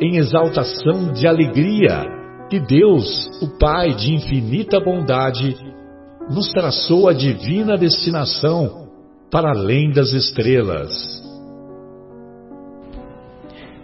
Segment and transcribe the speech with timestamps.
[0.00, 2.04] em exaltação de alegria
[2.50, 5.56] que Deus, o Pai de infinita bondade,
[6.28, 8.88] nos traçou a divina destinação
[9.30, 10.90] para além das estrelas.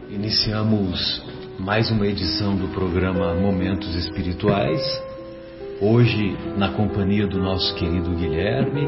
[0.09, 1.23] Iniciamos
[1.59, 4.81] mais uma edição do programa Momentos Espirituais.
[5.81, 8.87] Hoje, na companhia do nosso querido Guilherme,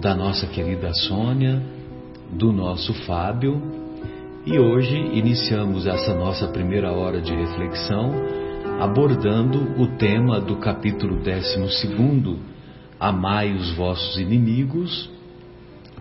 [0.00, 1.62] da nossa querida Sônia,
[2.32, 3.87] do nosso Fábio
[4.50, 8.14] e hoje iniciamos essa nossa primeira hora de reflexão
[8.80, 12.38] abordando o tema do capítulo 12,
[12.98, 15.10] Amai os vossos inimigos,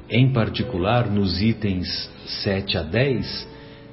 [0.09, 2.09] em particular nos itens
[2.43, 3.49] 7 a 10,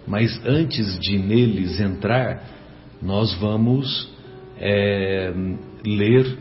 [0.07, 2.45] mas antes de neles entrar,
[3.03, 4.09] nós vamos
[4.57, 5.33] é,
[5.85, 6.39] ler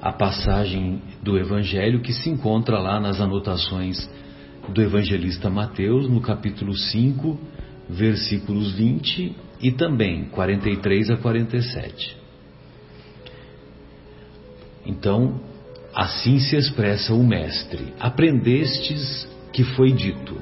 [0.00, 4.10] a passagem do Evangelho que se encontra lá nas anotações
[4.68, 7.38] do evangelista Mateus, no capítulo 5,
[7.92, 12.16] versículos 20 e também 43 a 47.
[14.84, 15.40] Então,
[15.94, 20.36] assim se expressa o Mestre: Aprendestes que foi dito: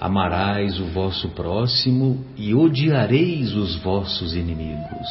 [0.00, 5.08] Amarás o vosso próximo e odiareis os vossos inimigos.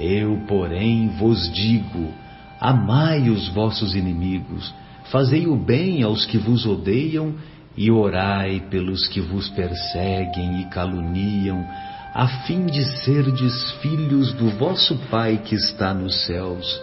[0.00, 2.12] Eu, porém, vos digo:
[2.60, 4.74] Amai os vossos inimigos
[5.10, 7.34] Fazei o bem aos que vos odeiam
[7.78, 11.64] e orai pelos que vos perseguem e caluniam,
[12.12, 16.82] a fim de serdes filhos do vosso Pai que está nos céus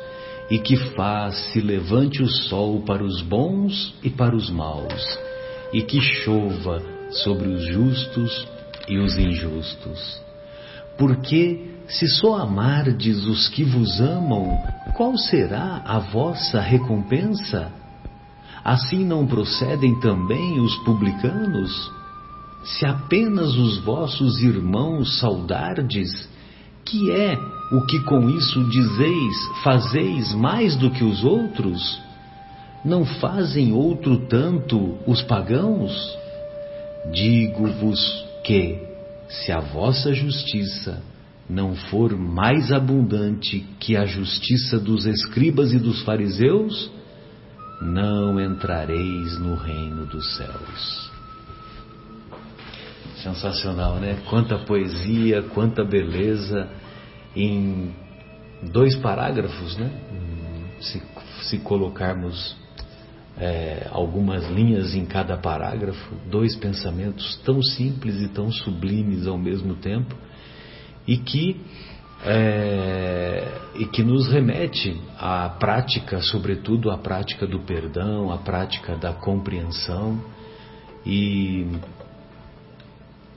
[0.49, 5.19] e que faz se levante o sol para os bons e para os maus,
[5.73, 8.47] e que chova sobre os justos
[8.87, 10.21] e os injustos.
[10.97, 14.57] Porque se só amardes os que vos amam,
[14.95, 17.69] qual será a vossa recompensa?
[18.65, 21.91] Assim não procedem também os publicanos?
[22.63, 26.09] Se apenas os vossos irmãos saudardes,
[26.83, 27.37] que é
[27.71, 32.01] o que com isso dizeis, fazeis mais do que os outros?
[32.83, 35.93] Não fazem outro tanto os pagãos?
[37.13, 38.79] Digo-vos que,
[39.29, 41.03] se a vossa justiça
[41.47, 46.94] não for mais abundante que a justiça dos escribas e dos fariseus,
[47.81, 51.11] não entrareis no reino dos céus.
[53.17, 54.21] Sensacional, né?
[54.29, 56.69] Quanta poesia, quanta beleza
[57.35, 57.93] em
[58.61, 59.91] dois parágrafos, né?
[60.79, 61.01] Se,
[61.43, 62.55] se colocarmos
[63.37, 69.75] é, algumas linhas em cada parágrafo, dois pensamentos tão simples e tão sublimes ao mesmo
[69.75, 70.15] tempo,
[71.07, 71.61] e que
[72.25, 79.13] é, e que nos remete à prática, sobretudo à prática do perdão, à prática da
[79.13, 80.19] compreensão
[81.05, 81.67] e,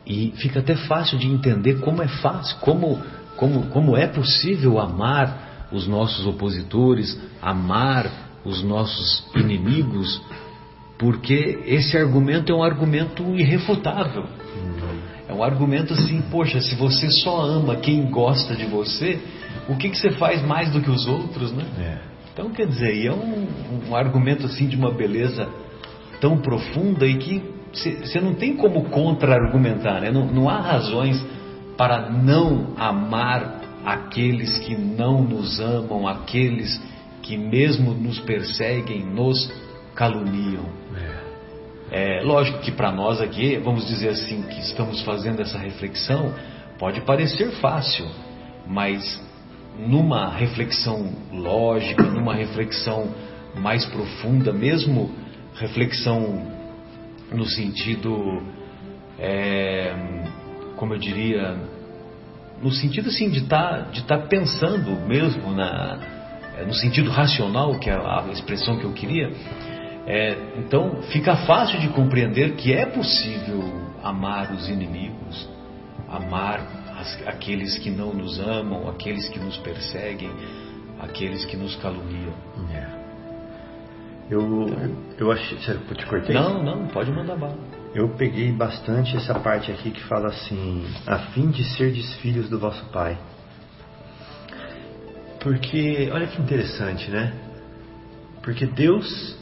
[0.06, 2.98] e fica até fácil de entender como é fácil, como,
[3.36, 8.10] como, como é possível amar os nossos opositores, amar
[8.42, 10.22] os nossos inimigos,
[10.98, 14.24] porque esse argumento é um argumento irrefutável.
[15.28, 19.20] É um argumento assim, poxa, se você só ama quem gosta de você,
[19.68, 21.64] o que, que você faz mais do que os outros, né?
[21.78, 21.98] É.
[22.32, 25.48] Então, quer dizer, é um, um, argumento assim de uma beleza
[26.20, 27.42] tão profunda e que
[27.72, 30.10] você não tem como contra-argumentar, né?
[30.10, 31.22] Não, não há razões
[31.76, 36.80] para não amar aqueles que não nos amam, aqueles
[37.22, 39.52] que mesmo nos perseguem, nos
[39.94, 40.64] caluniam.
[40.96, 41.17] É.
[41.90, 46.34] É, lógico que para nós aqui, vamos dizer assim, que estamos fazendo essa reflexão,
[46.78, 48.06] pode parecer fácil,
[48.66, 49.20] mas
[49.78, 53.08] numa reflexão lógica, numa reflexão
[53.54, 55.10] mais profunda, mesmo
[55.54, 56.46] reflexão
[57.32, 58.42] no sentido,
[59.18, 59.94] é,
[60.76, 61.56] como eu diria,
[62.62, 65.98] no sentido assim de estar tá, de tá pensando mesmo na,
[66.66, 69.30] no sentido racional, que é a expressão que eu queria.
[70.10, 73.62] É, então fica fácil de compreender que é possível
[74.02, 75.46] amar os inimigos,
[76.08, 76.60] amar
[76.98, 80.30] as, aqueles que não nos amam, aqueles que nos perseguem,
[80.98, 82.32] aqueles que nos caluniam.
[82.72, 82.86] É.
[84.30, 84.70] Eu,
[85.18, 85.58] eu achei.
[85.68, 86.34] Eu te cortei?
[86.34, 87.58] Não, não, pode mandar bala.
[87.94, 92.58] Eu peguei bastante essa parte aqui que fala assim: a fim de ser filhos do
[92.58, 93.18] vosso Pai.
[95.40, 97.34] Porque, olha que interessante, né?
[98.42, 99.37] Porque Deus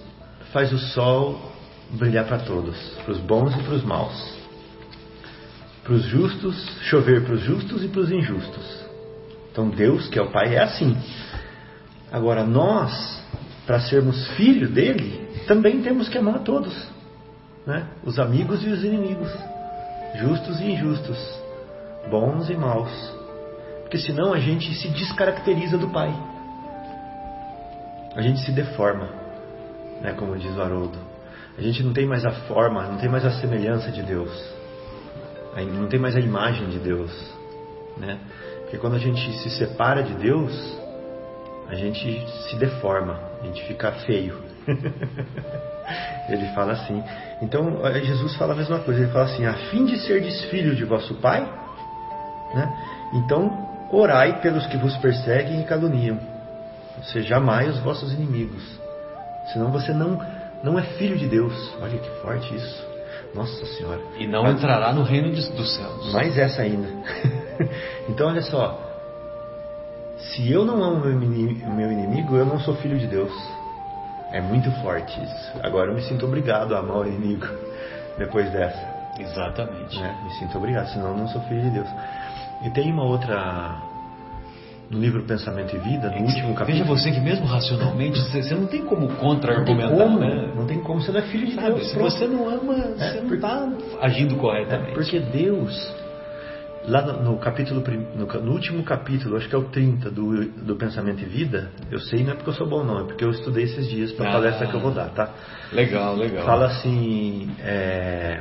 [0.56, 1.38] faz o sol
[1.90, 2.74] brilhar para todos,
[3.04, 4.38] para os bons e para os maus.
[5.84, 8.86] Para os justos, chover para os justos e para os injustos.
[9.52, 10.96] Então Deus, que é o Pai, é assim.
[12.10, 13.22] Agora nós,
[13.66, 16.74] para sermos filhos dele, também temos que amar todos,
[17.66, 17.88] né?
[18.02, 19.30] Os amigos e os inimigos,
[20.14, 21.18] justos e injustos,
[22.10, 23.12] bons e maus,
[23.82, 26.14] porque senão a gente se descaracteriza do Pai,
[28.14, 29.25] a gente se deforma,
[30.00, 30.14] né?
[30.16, 30.98] Como diz o Haroldo,
[31.56, 34.54] a gente não tem mais a forma, não tem mais a semelhança de Deus,
[35.56, 37.10] não tem mais a imagem de Deus,
[37.96, 38.18] né?
[38.62, 40.52] Porque quando a gente se separa de Deus,
[41.68, 44.38] a gente se deforma, a gente fica feio.
[46.28, 47.02] ele fala assim.
[47.40, 49.00] Então Jesus fala a mesma coisa.
[49.00, 51.40] Ele fala assim: a fim de ser filho de vosso Pai,
[52.54, 53.08] né?
[53.14, 56.18] Então orai pelos que vos perseguem e caluniam.
[56.98, 58.80] Ou seja, amai os vossos inimigos.
[59.52, 60.20] Senão você não
[60.62, 61.54] não é filho de Deus.
[61.80, 62.86] Olha que forte isso.
[63.34, 64.00] Nossa Senhora.
[64.18, 66.12] E não Mas, entrará no reino dos céus.
[66.12, 66.88] Mais essa ainda.
[68.08, 68.82] então olha só.
[70.18, 73.32] Se eu não amo o meu inimigo, eu não sou filho de Deus.
[74.32, 75.52] É muito forte isso.
[75.62, 77.46] Agora eu me sinto obrigado a amar o inimigo
[78.18, 78.96] depois dessa.
[79.18, 79.98] Exatamente.
[79.98, 80.16] Né?
[80.24, 81.88] Me sinto obrigado, senão eu não sou filho de Deus.
[82.62, 83.76] E tem uma outra.
[84.88, 86.66] No livro Pensamento e Vida, no é último capítulo.
[86.66, 90.52] Veja você que mesmo racionalmente, você não tem como contra-argumentar, né?
[90.54, 91.88] Não tem como, você não é filho de Sabe, Deus.
[91.88, 92.10] Se pronto.
[92.10, 93.68] você não ama, é, você não está
[94.00, 94.90] agindo corretamente.
[94.90, 95.94] É porque Deus
[96.86, 97.82] lá no, no capítulo
[98.14, 101.98] no, no, último capítulo, acho que é o 30 do, do Pensamento e Vida, eu
[101.98, 104.26] sei não é porque eu sou bom não, é porque eu estudei esses dias para
[104.26, 105.30] a ah, palestra que eu vou dar, tá?
[105.72, 106.44] Legal, legal.
[106.44, 108.40] Fala assim, é...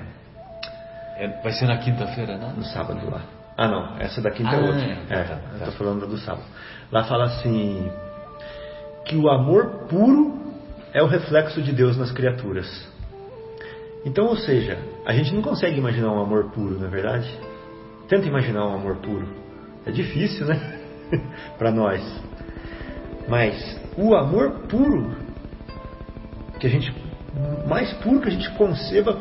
[1.18, 2.54] É, vai ser na quinta-feira, né?
[2.58, 3.22] No sábado lá.
[3.58, 4.86] Ah não, essa da quinta é ah, é outra.
[4.86, 5.42] É, tá, tá.
[5.60, 6.46] eu tô falando do sábado.
[6.92, 7.90] Lá fala assim
[9.06, 10.40] que o amor puro
[10.94, 12.68] é o reflexo de Deus nas criaturas.
[14.06, 17.30] Então, ou seja, a gente não consegue imaginar um amor puro, não é verdade?
[18.08, 19.28] Tenta imaginar um amor puro.
[19.86, 20.80] É difícil, né?
[21.58, 22.02] para nós.
[23.28, 25.16] Mas o amor puro,
[26.60, 26.94] que a gente
[27.68, 29.14] mais puro que a gente conceba,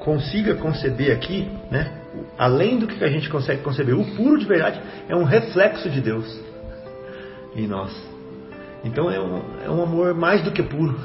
[0.00, 2.01] consiga conceber aqui, né?
[2.42, 6.00] Além do que a gente consegue conceber, o puro de verdade é um reflexo de
[6.00, 6.26] Deus
[7.54, 7.92] em nós.
[8.82, 10.98] Então é um, é um amor mais do que puro.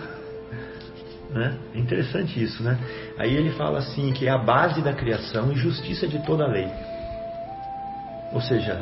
[1.30, 1.56] Né?
[1.76, 2.80] É interessante isso, né?
[3.20, 6.48] Aí ele fala assim que é a base da criação e justiça de toda a
[6.48, 6.72] lei.
[8.34, 8.76] Ou seja,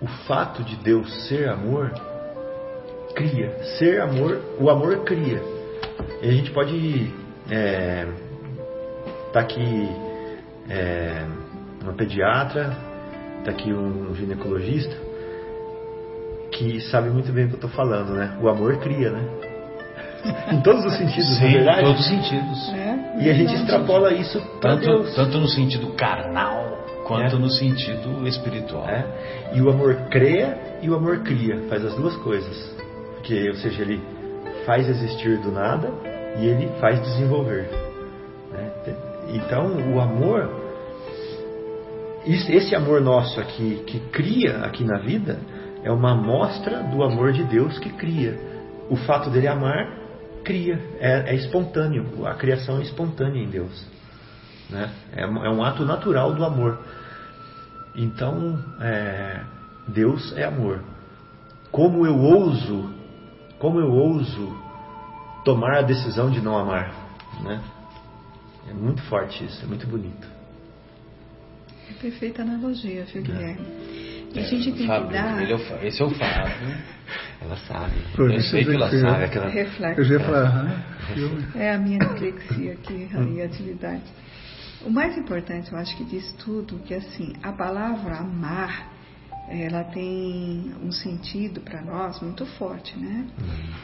[0.00, 1.92] o fato de Deus ser amor
[3.14, 3.56] cria.
[3.78, 5.40] Ser amor, o amor cria.
[6.20, 7.08] E a gente pode
[7.48, 8.08] é,
[9.32, 9.88] tá aqui
[10.68, 11.24] é,
[11.82, 12.76] uma pediatra,
[13.44, 14.94] tá aqui um ginecologista
[16.52, 18.36] que sabe muito bem o que eu estou falando, né?
[18.40, 19.28] O amor cria, né?
[20.52, 21.80] em todos os sentidos, Sim, na verdade.
[21.80, 22.68] Em todos os sentidos.
[22.74, 25.14] É, e a gente extrapola isso para Deus.
[25.14, 27.38] Tanto no sentido carnal quanto é.
[27.38, 28.88] no sentido espiritual.
[28.88, 29.04] É.
[29.54, 32.76] E o amor cria e o amor cria, faz as duas coisas.
[33.14, 34.00] Porque, ou seja, ele
[34.64, 35.90] faz existir do nada
[36.38, 37.81] e ele faz desenvolver.
[39.32, 40.50] Então, o amor,
[42.26, 45.40] esse amor nosso aqui, que cria aqui na vida,
[45.82, 48.38] é uma amostra do amor de Deus que cria.
[48.90, 49.90] O fato dele amar,
[50.44, 53.86] cria, é, é espontâneo, a criação é espontânea em Deus.
[54.68, 54.90] Né?
[55.16, 56.78] É, é um ato natural do amor.
[57.94, 59.40] Então, é,
[59.88, 60.82] Deus é amor.
[61.70, 62.90] Como eu ouso,
[63.58, 64.54] como eu ouso
[65.42, 66.92] tomar a decisão de não amar,
[67.42, 67.62] né?
[68.68, 70.26] É muito forte isso, é muito bonito.
[71.90, 73.66] É perfeita analogia, viu, Guilherme?
[73.66, 74.12] É.
[74.34, 75.42] E a gente tem Fábio, que dar...
[75.42, 76.76] É esse é o Fábio.
[77.42, 77.94] Ela sabe.
[78.18, 79.24] eu sei que ela sabe.
[79.24, 79.48] Aquela...
[79.48, 80.00] Reflexo.
[80.00, 80.84] Eu já ia falar,
[81.54, 84.04] É a minha dislexia aqui, a minha atividade.
[84.84, 88.90] O mais importante, eu acho que diz tudo, que assim, a palavra amar,
[89.60, 93.26] ela tem um sentido para nós muito forte, né?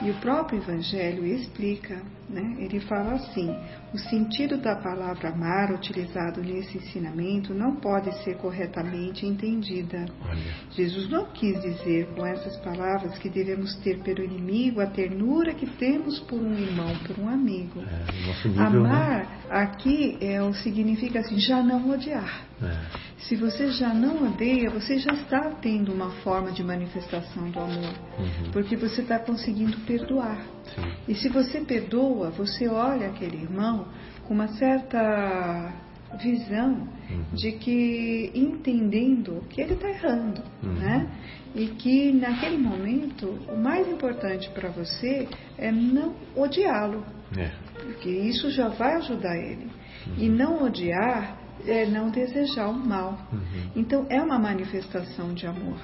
[0.00, 0.08] Uhum.
[0.08, 2.56] E o próprio Evangelho explica, né?
[2.58, 3.54] Ele fala assim:
[3.92, 10.06] o sentido da palavra amar utilizado nesse ensinamento não pode ser corretamente entendida.
[10.26, 10.54] Olha.
[10.70, 15.66] Jesus não quis dizer com essas palavras que devemos ter pelo inimigo a ternura que
[15.66, 17.80] temos por um irmão, por um amigo.
[17.80, 19.37] É, nível, amar né?
[19.50, 22.44] Aqui é, significa assim, já não odiar.
[22.62, 23.08] É.
[23.18, 27.94] Se você já não odeia, você já está tendo uma forma de manifestação do amor,
[28.18, 28.50] uhum.
[28.52, 30.40] porque você está conseguindo perdoar.
[30.74, 30.92] Sim.
[31.08, 33.88] E se você perdoa, você olha aquele irmão
[34.26, 35.74] com uma certa
[36.20, 37.24] visão uhum.
[37.34, 40.72] de que entendendo que ele está errando, uhum.
[40.74, 41.10] né?
[41.54, 47.04] E que naquele momento o mais importante para você é não odiá-lo,
[47.36, 47.50] é.
[47.88, 49.70] Porque isso já vai ajudar ele.
[50.18, 50.36] E uhum.
[50.36, 53.18] não odiar é não desejar o mal.
[53.32, 53.70] Uhum.
[53.74, 55.78] Então é uma manifestação de amor.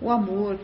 [0.00, 0.56] O amor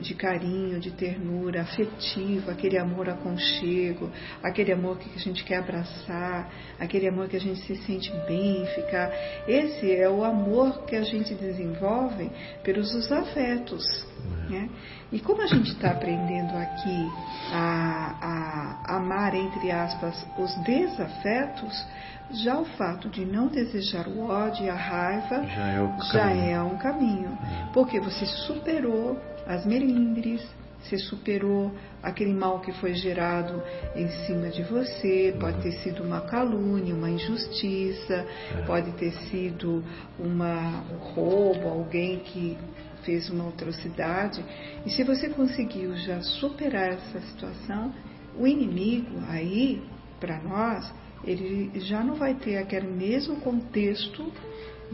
[0.00, 4.10] de carinho, de ternura, afetivo, aquele amor aconchego,
[4.42, 8.66] aquele amor que a gente quer abraçar, aquele amor que a gente se sente bem,
[8.74, 9.12] ficar.
[9.46, 12.28] Esse é o amor que a gente desenvolve
[12.64, 13.84] pelos afetos.
[14.24, 14.50] Uhum.
[14.50, 14.68] Né?
[15.12, 17.10] E como a gente está aprendendo aqui
[17.52, 21.86] a, a amar, entre aspas, os desafetos,
[22.32, 26.62] já o fato de não desejar o ódio e a raiva já é, já é
[26.62, 27.28] um caminho.
[27.30, 27.72] É.
[27.72, 30.42] Porque você superou as melindres,
[30.82, 31.72] você superou
[32.02, 33.62] aquele mal que foi gerado
[33.94, 38.62] em cima de você, pode ter sido uma calúnia, uma injustiça, é.
[38.66, 39.84] pode ter sido
[40.18, 42.58] uma, um roubo, alguém que
[43.04, 44.44] fez uma atrocidade.
[44.86, 47.92] E se você conseguiu já superar essa situação,
[48.38, 49.82] o inimigo aí,
[50.18, 50.92] para nós,
[51.24, 54.32] ele já não vai ter aquele mesmo contexto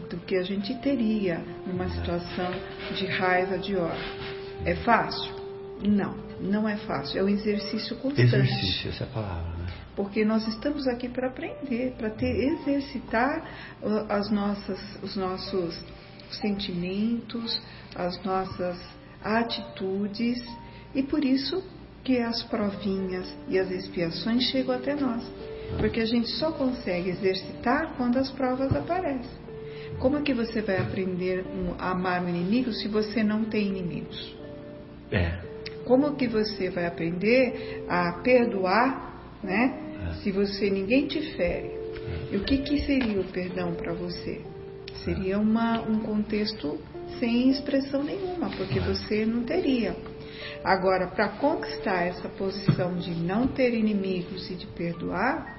[0.09, 2.51] do que a gente teria numa situação
[2.95, 4.13] de raiva, de ódio.
[4.65, 5.33] É fácil?
[5.81, 7.19] Não, não é fácil.
[7.19, 8.35] É um exercício constante.
[8.35, 9.67] Exercício, essa é a palavra, né?
[9.95, 13.43] Porque nós estamos aqui para aprender, para ter exercitar
[13.81, 15.83] uh, as nossas, os nossos
[16.31, 17.61] sentimentos,
[17.95, 18.79] as nossas
[19.21, 20.41] atitudes
[20.95, 21.61] e por isso
[22.03, 25.23] que as provinhas e as expiações chegam até nós.
[25.77, 29.49] Porque a gente só consegue exercitar quando as provas aparecem.
[29.99, 31.45] Como é que você vai aprender
[31.77, 34.37] a amar o inimigo se você não tem inimigos?
[35.11, 35.39] É.
[35.85, 39.79] Como que você vai aprender a perdoar, né?
[40.09, 40.13] É.
[40.21, 41.67] Se você ninguém te fere.
[41.67, 42.33] É.
[42.33, 44.41] E o que, que seria o perdão para você?
[45.03, 46.77] Seria uma, um contexto
[47.19, 48.81] sem expressão nenhuma, porque é.
[48.81, 49.95] você não teria.
[50.63, 55.58] Agora, para conquistar essa posição de não ter inimigos e de perdoar,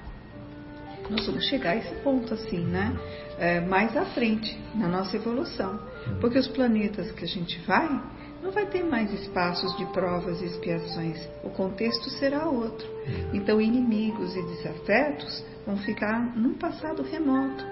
[1.11, 2.97] nós vamos chegar a esse ponto assim, né?
[3.37, 5.79] É, mais à frente na nossa evolução.
[6.19, 8.01] Porque os planetas que a gente vai,
[8.41, 11.17] não vai ter mais espaços de provas e expiações.
[11.43, 12.87] O contexto será outro.
[13.33, 17.63] Então, inimigos e desafetos vão ficar num passado remoto.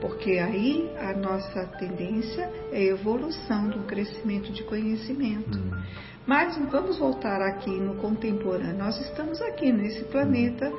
[0.00, 5.60] Porque aí a nossa tendência é a evolução do crescimento de conhecimento.
[6.26, 8.76] Mas vamos voltar aqui no contemporâneo.
[8.76, 10.70] Nós estamos aqui nesse planeta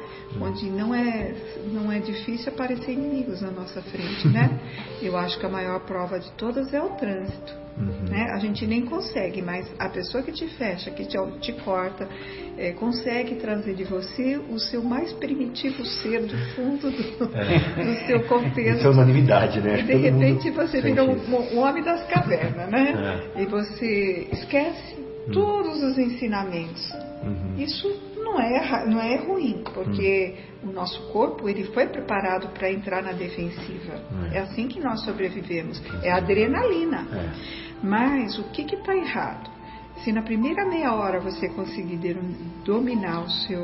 [0.42, 1.34] onde não é,
[1.72, 4.60] não é difícil aparecer inimigos na nossa frente, né?
[5.02, 7.68] Eu acho que a maior prova de todas é o trânsito.
[7.78, 8.10] Uhum.
[8.10, 8.32] Né?
[8.34, 12.10] A gente nem consegue, mas a pessoa que te fecha, que te, te corta,
[12.58, 17.84] é, consegue trazer de você o seu mais primitivo ser do fundo do, é.
[17.86, 18.80] do seu contexto.
[18.80, 19.80] Isso é unanimidade, né?
[19.80, 23.30] E de repente você vira um, um, homem das cavernas, né?
[23.36, 23.44] É.
[23.44, 24.97] E você esquece.
[25.32, 26.92] Todos os ensinamentos.
[27.24, 27.56] Uhum.
[27.58, 30.70] Isso não é, não é ruim, porque uhum.
[30.70, 34.02] o nosso corpo ele foi preparado para entrar na defensiva.
[34.12, 34.26] Uhum.
[34.32, 35.82] É assim que nós sobrevivemos.
[36.04, 37.08] É adrenalina.
[37.12, 37.58] É.
[37.84, 39.50] Mas o que está errado?
[40.04, 42.00] Se na primeira meia hora você conseguir
[42.64, 43.64] dominar o seu,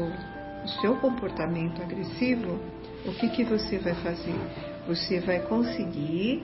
[0.64, 2.60] o seu comportamento agressivo,
[3.06, 4.36] o que, que você vai fazer?
[4.88, 6.44] Você vai conseguir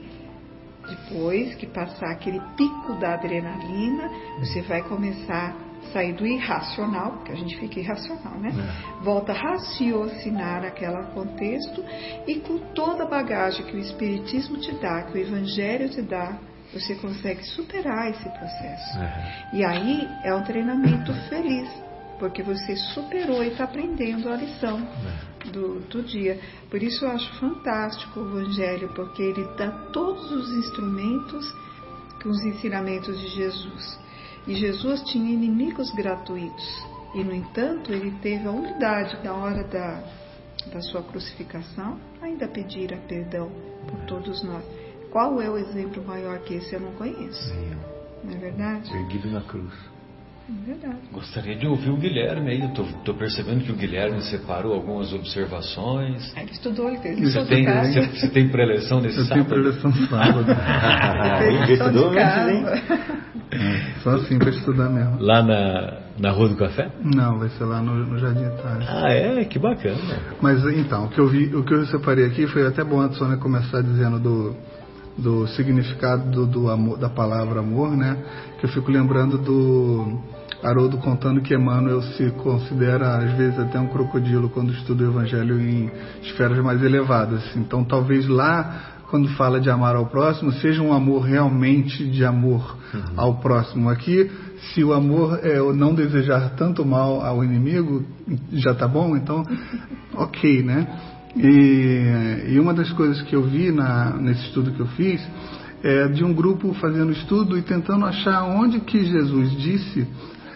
[0.90, 7.32] depois que passar aquele pico da adrenalina, você vai começar a sair do irracional, porque
[7.32, 8.50] a gente fica irracional, né?
[8.50, 9.02] É.
[9.02, 11.84] Volta a raciocinar aquele contexto
[12.26, 16.38] e com toda a bagagem que o Espiritismo te dá, que o Evangelho te dá,
[16.72, 18.98] você consegue superar esse processo.
[18.98, 19.48] É.
[19.54, 21.68] E aí é um treinamento feliz,
[22.20, 24.78] porque você superou e está aprendendo a lição.
[24.78, 26.38] É do, do dia.
[26.70, 31.50] Por isso eu acho fantástico o Evangelho, porque ele dá todos os instrumentos
[32.22, 33.98] com os ensinamentos de Jesus.
[34.46, 36.84] E Jesus tinha inimigos gratuitos.
[37.14, 40.02] E, no entanto, ele teve a humildade na hora da,
[40.72, 43.50] da sua crucificação ainda pedir a perdão
[43.88, 44.64] por todos nós.
[45.10, 46.74] Qual é o exemplo maior que esse?
[46.74, 47.52] Eu não conheço.
[48.22, 48.94] Não é verdade?
[48.94, 49.74] Erguido na cruz.
[50.50, 50.96] É verdade.
[51.12, 52.60] Gostaria de ouvir o Guilherme aí.
[52.60, 56.32] Eu estou percebendo que o Guilherme separou algumas observações.
[56.36, 59.62] Ele estudou, ele fez Você tem, você, você tem preleção nesse Eu tenho sábado?
[59.62, 60.46] preleção sábado.
[61.46, 62.82] Ele estudou antes.
[63.52, 65.18] É, só assim para estudar mesmo.
[65.20, 66.90] Lá na, na Rua do Café?
[67.02, 68.86] Não, vai ser lá no, no Jardim Itália.
[68.88, 69.44] Ah, é?
[69.44, 69.98] Que bacana.
[70.40, 73.10] Mas então, o que eu vi, o que eu separei aqui foi até bom a
[73.12, 74.56] Sônia começar dizendo do,
[75.18, 78.16] do significado do, do amor, da palavra amor, né?
[78.58, 80.20] Que eu fico lembrando do
[80.62, 85.60] Haroldo contando que Emmanuel se considera às vezes até um crocodilo quando estuda o Evangelho
[85.60, 85.90] em
[86.22, 87.42] esferas mais elevadas.
[87.56, 92.78] Então, talvez lá quando fala de amar ao próximo, seja um amor realmente de amor
[93.16, 93.90] ao próximo.
[93.90, 94.30] Aqui,
[94.72, 98.04] se o amor é o não desejar tanto mal ao inimigo,
[98.52, 99.42] já tá bom, então,
[100.14, 100.86] ok, né?
[101.36, 105.20] E, e uma das coisas que eu vi na, nesse estudo que eu fiz
[105.82, 110.06] é de um grupo fazendo estudo e tentando achar onde que Jesus disse,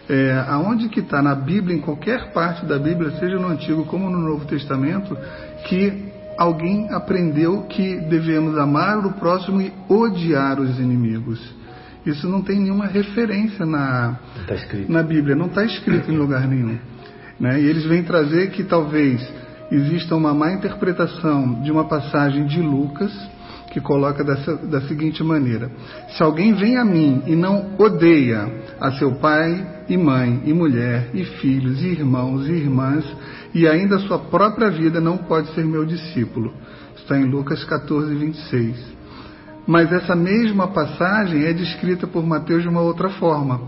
[0.08, 4.10] é, aonde que está na Bíblia, em qualquer parte da Bíblia, seja no Antigo como
[4.10, 5.16] no Novo Testamento,
[5.66, 11.40] que alguém aprendeu que devemos amar o próximo e odiar os inimigos.
[12.04, 14.18] Isso não tem nenhuma referência na,
[14.50, 14.92] escrito.
[14.92, 16.78] na Bíblia, não está escrito em lugar nenhum.
[17.40, 17.60] Né?
[17.60, 19.26] E eles vêm trazer que talvez
[19.70, 23.12] exista uma má interpretação de uma passagem de Lucas
[23.74, 25.68] que coloca dessa, da seguinte maneira:
[26.16, 28.48] Se alguém vem a mim e não odeia
[28.80, 33.04] a seu pai e mãe, e mulher, e filhos, e irmãos e irmãs,
[33.52, 36.54] e ainda a sua própria vida, não pode ser meu discípulo.
[36.96, 38.94] Está em Lucas 14, 26.
[39.66, 43.60] Mas essa mesma passagem é descrita por Mateus de uma outra forma.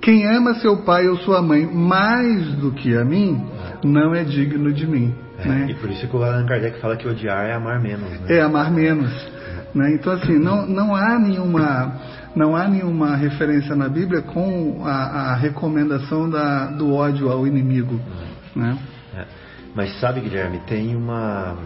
[0.00, 3.44] Quem ama seu pai ou sua mãe mais do que a mim,
[3.84, 5.14] não é digno de mim.
[5.38, 5.66] É, né?
[5.70, 8.08] E por isso que o Allan Kardec fala que odiar é amar menos.
[8.20, 8.36] Né?
[8.36, 9.10] É amar menos.
[9.74, 9.94] Né?
[9.94, 12.00] Então assim, não, não há nenhuma
[12.34, 18.00] não há nenhuma referência na Bíblia com a, a recomendação da, do ódio ao inimigo.
[18.56, 18.76] Né?
[19.16, 19.24] É.
[19.74, 21.56] Mas sabe, Guilherme, tem uma.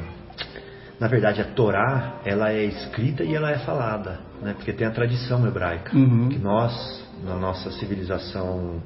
[1.01, 4.53] Na verdade, a Torá, ela é escrita e ela é falada, né?
[4.55, 6.29] Porque tem a tradição hebraica, Uhum.
[6.29, 6.75] que nós,
[7.25, 8.83] na nossa civilização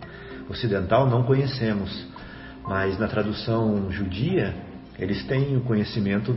[0.49, 2.07] ocidental, não conhecemos.
[2.68, 4.55] Mas na tradução judia,
[4.99, 6.37] eles têm o conhecimento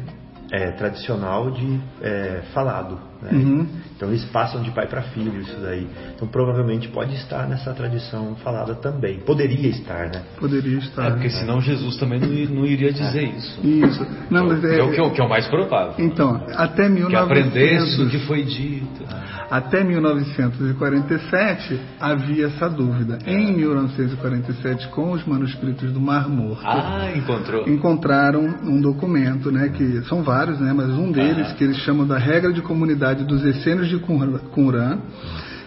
[0.51, 2.99] é, tradicional de é, falado.
[3.21, 3.29] Né?
[3.31, 3.67] Uhum.
[3.95, 5.87] Então eles passam de pai para filho isso daí.
[6.15, 9.19] Então provavelmente pode estar nessa tradição falada também.
[9.19, 10.21] Poderia estar, né?
[10.39, 11.05] Poderia estar.
[11.05, 13.59] É, porque senão Jesus também não, não iria dizer isso.
[13.65, 14.05] Isso.
[14.29, 15.93] Não, é, é o que é o que é o mais provável.
[15.97, 19.05] Então, até Que aprendesse o 1900, que foi dito.
[19.49, 23.19] até 1947 havia essa dúvida.
[23.25, 27.67] Em 1947, com os manuscritos do Mar Morto, Ah, encontrou.
[27.67, 32.17] encontraram um documento, né, que são vários, né, mas um deles que eles chamam da
[32.17, 34.99] regra de comunidade dos essênios de Qumran,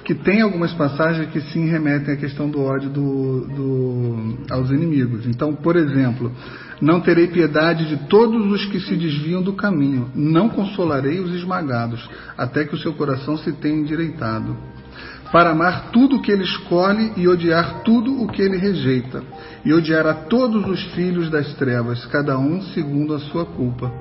[0.04, 5.26] que tem algumas passagens que sim remetem à questão do ódio do, do- aos inimigos.
[5.26, 6.32] Então, por exemplo,
[6.80, 12.08] não terei piedade de todos os que se desviam do caminho, não consolarei os esmagados,
[12.38, 14.56] até que o seu coração se tenha endireitado
[15.30, 19.22] para amar tudo o que ele escolhe e odiar tudo o que ele rejeita,
[19.62, 23.92] e odiar a todos os filhos das trevas, cada um segundo a sua culpa.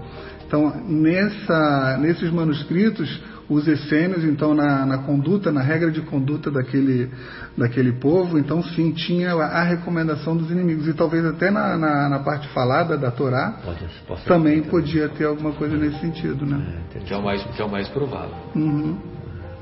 [0.47, 7.09] Então, nessa, nesses manuscritos, os essênios, então, na, na conduta, na regra de conduta daquele,
[7.57, 10.87] daquele povo, então, sim, tinha a, recomendação dos inimigos.
[10.87, 14.63] E talvez até na, na, na parte falada da Torá, Pode, também.
[14.63, 16.83] podia ter alguma coisa nesse sentido, né?
[16.95, 18.35] É, Que é o mais, que é o mais provável.
[18.55, 18.97] Uhum.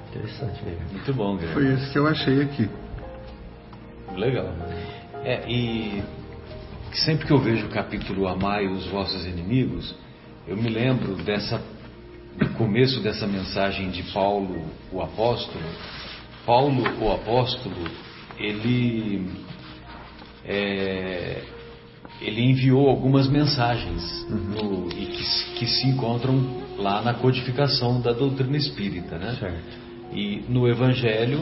[0.10, 0.78] interessante, né?
[0.92, 1.54] Muito bom, Guilherme.
[1.54, 2.70] Foi isso que eu achei aqui.
[4.16, 4.54] Legal.
[5.24, 6.04] É, e
[6.94, 9.96] sempre que eu vejo o capítulo Amai os vossos inimigos,
[10.48, 11.62] eu me lembro dessa
[12.38, 15.64] do começo dessa mensagem de Paulo, o apóstolo.
[16.46, 17.90] Paulo, o apóstolo,
[18.38, 19.32] ele
[20.44, 21.42] é,
[22.22, 25.24] ele enviou algumas mensagens no- e que,
[25.60, 29.36] que se encontram lá na codificação da doutrina espírita, né?
[29.40, 29.86] Certo.
[30.14, 31.40] E no Evangelho,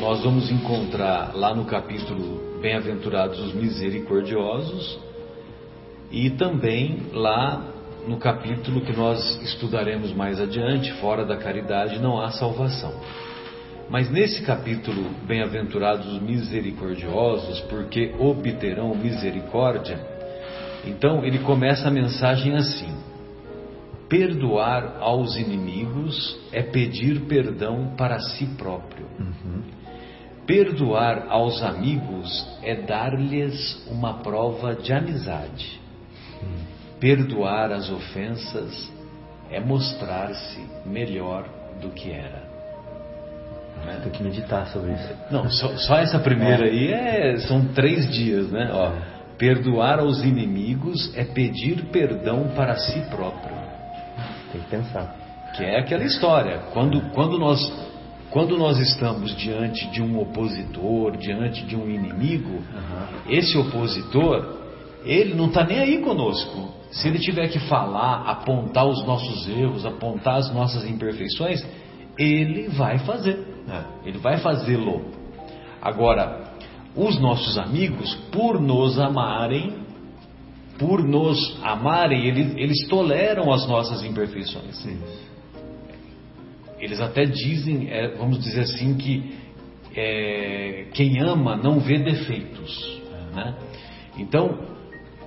[0.00, 4.98] nós vamos encontrar lá no capítulo Bem-aventurados os misericordiosos
[6.10, 7.68] e também lá
[8.06, 12.92] no capítulo que nós estudaremos mais adiante, Fora da caridade não há salvação.
[13.88, 19.98] Mas nesse capítulo, Bem-aventurados os misericordiosos, porque obterão misericórdia,
[20.84, 22.92] então ele começa a mensagem assim:
[24.08, 29.06] Perdoar aos inimigos é pedir perdão para si próprio.
[30.46, 35.81] Perdoar aos amigos é dar-lhes uma prova de amizade.
[37.02, 38.88] Perdoar as ofensas
[39.50, 41.44] é mostrar-se melhor
[41.80, 42.44] do que era.
[43.84, 44.00] Né?
[44.04, 45.12] Tem que meditar sobre isso.
[45.28, 46.70] Não, só, só essa primeira é.
[46.70, 48.70] aí é, são três dias, né?
[48.72, 48.92] Ó,
[49.36, 53.56] perdoar aos inimigos é pedir perdão para si próprio.
[54.52, 55.16] Tem que pensar.
[55.56, 56.58] Que é aquela história.
[56.72, 57.60] Quando, quando, nós,
[58.30, 63.28] quando nós estamos diante de um opositor, diante de um inimigo, uhum.
[63.28, 64.61] esse opositor,
[65.04, 66.72] ele não está nem aí conosco.
[66.90, 71.64] Se ele tiver que falar, apontar os nossos erros, apontar as nossas imperfeições,
[72.18, 73.38] ele vai fazer.
[73.66, 73.84] Né?
[74.04, 75.02] Ele vai fazê-lo.
[75.80, 76.52] Agora,
[76.94, 79.74] os nossos amigos, por nos amarem,
[80.78, 84.76] por nos amarem, eles, eles toleram as nossas imperfeições.
[84.76, 84.98] Sim.
[86.78, 89.34] Eles até dizem, é, vamos dizer assim, que
[89.94, 93.00] é, quem ama não vê defeitos.
[93.34, 93.54] Né?
[94.18, 94.71] Então,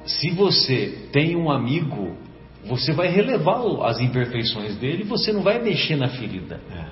[0.05, 2.15] se você tem um amigo,
[2.65, 6.59] você vai relevar as imperfeições dele e você não vai mexer na ferida.
[6.71, 6.85] É.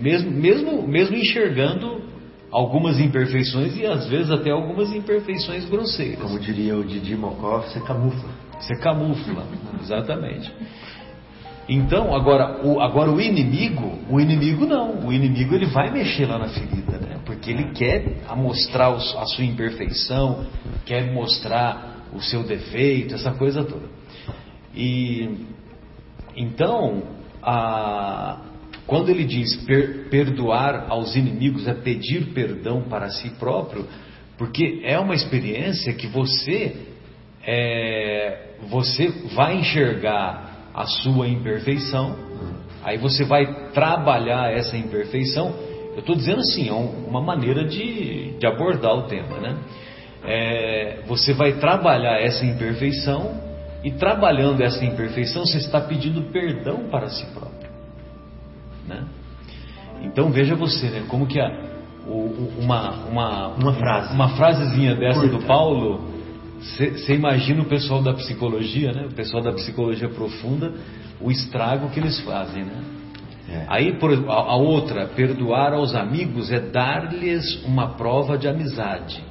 [0.00, 2.02] Mesmo, mesmo, mesmo enxergando
[2.50, 6.20] algumas imperfeições e às vezes até algumas imperfeições grosseiras.
[6.20, 8.30] Como diria o Didi Mokov, você camufla.
[8.58, 9.44] Você camufla,
[9.80, 10.52] exatamente.
[11.68, 16.38] Então, agora o, agora o inimigo, o inimigo não, o inimigo ele vai mexer lá
[16.38, 17.20] na ferida, né?
[17.24, 20.44] Porque ele quer mostrar a sua imperfeição,
[20.84, 23.86] quer mostrar o seu defeito, essa coisa toda.
[24.74, 25.46] E
[26.36, 27.02] então,
[27.42, 28.40] a,
[28.86, 33.86] quando ele diz per, perdoar aos inimigos é pedir perdão para si próprio,
[34.38, 36.74] porque é uma experiência que você
[37.44, 42.16] é, você vai enxergar a sua imperfeição,
[42.82, 45.54] aí você vai trabalhar essa imperfeição.
[45.92, 49.58] Eu estou dizendo assim, é uma maneira de, de abordar o tema, né?
[50.24, 53.40] É, você vai trabalhar essa imperfeição
[53.82, 57.70] e trabalhando essa imperfeição você está pedindo perdão para si próprio,
[58.86, 59.04] né?
[60.02, 61.04] Então veja você, né?
[61.08, 61.50] Como que a,
[62.06, 65.38] o, uma, uma, uma frase, uma frasezinha dessa Curta.
[65.38, 66.12] do Paulo
[66.62, 69.06] você imagina o pessoal da psicologia, né?
[69.06, 70.72] O pessoal da psicologia profunda,
[71.20, 72.84] o estrago que eles fazem, né?
[73.48, 73.64] É.
[73.68, 79.22] Aí por, a, a, outra, perdoar aos amigos é dar-lhes uma prova de amizade.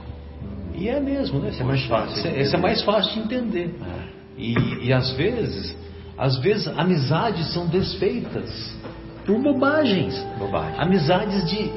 [0.76, 1.50] E é mesmo, né?
[1.50, 2.38] Esse é mais fácil.
[2.38, 3.76] Esse é mais fácil de entender.
[3.82, 4.22] É.
[4.38, 5.76] E, e às vezes,
[6.18, 8.76] às vezes amizades são desfeitas
[9.26, 10.16] por bobagens.
[10.40, 10.80] Bobagem.
[10.80, 11.72] Amizades de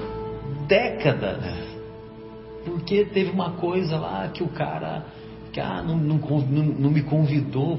[0.67, 1.45] décadas.
[1.45, 1.65] É.
[2.65, 5.05] Porque teve uma coisa lá que o cara
[5.55, 7.79] que ah, não, não, não, não me convidou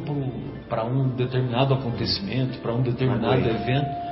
[0.70, 3.54] para um determinado acontecimento, para um determinado magoei.
[3.54, 4.06] evento.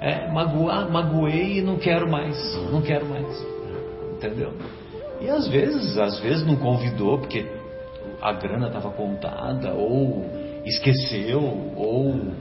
[0.00, 2.34] É, magoar, magoei e não quero mais,
[2.72, 3.46] não quero mais.
[4.14, 4.54] Entendeu?
[5.20, 7.46] E às vezes, às vezes não convidou porque
[8.22, 10.24] a grana estava contada, ou
[10.64, 11.42] esqueceu,
[11.76, 12.32] ou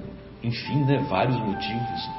[0.44, 2.10] enfim, né, vários motivos.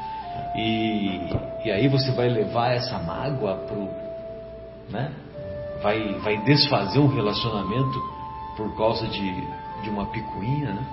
[0.55, 1.20] E,
[1.64, 3.88] e aí você vai levar essa mágoa pro,
[4.90, 5.11] né?
[5.83, 7.99] Vai, vai desfazer um relacionamento
[8.57, 9.35] por causa de,
[9.83, 10.85] de uma picuinha, né?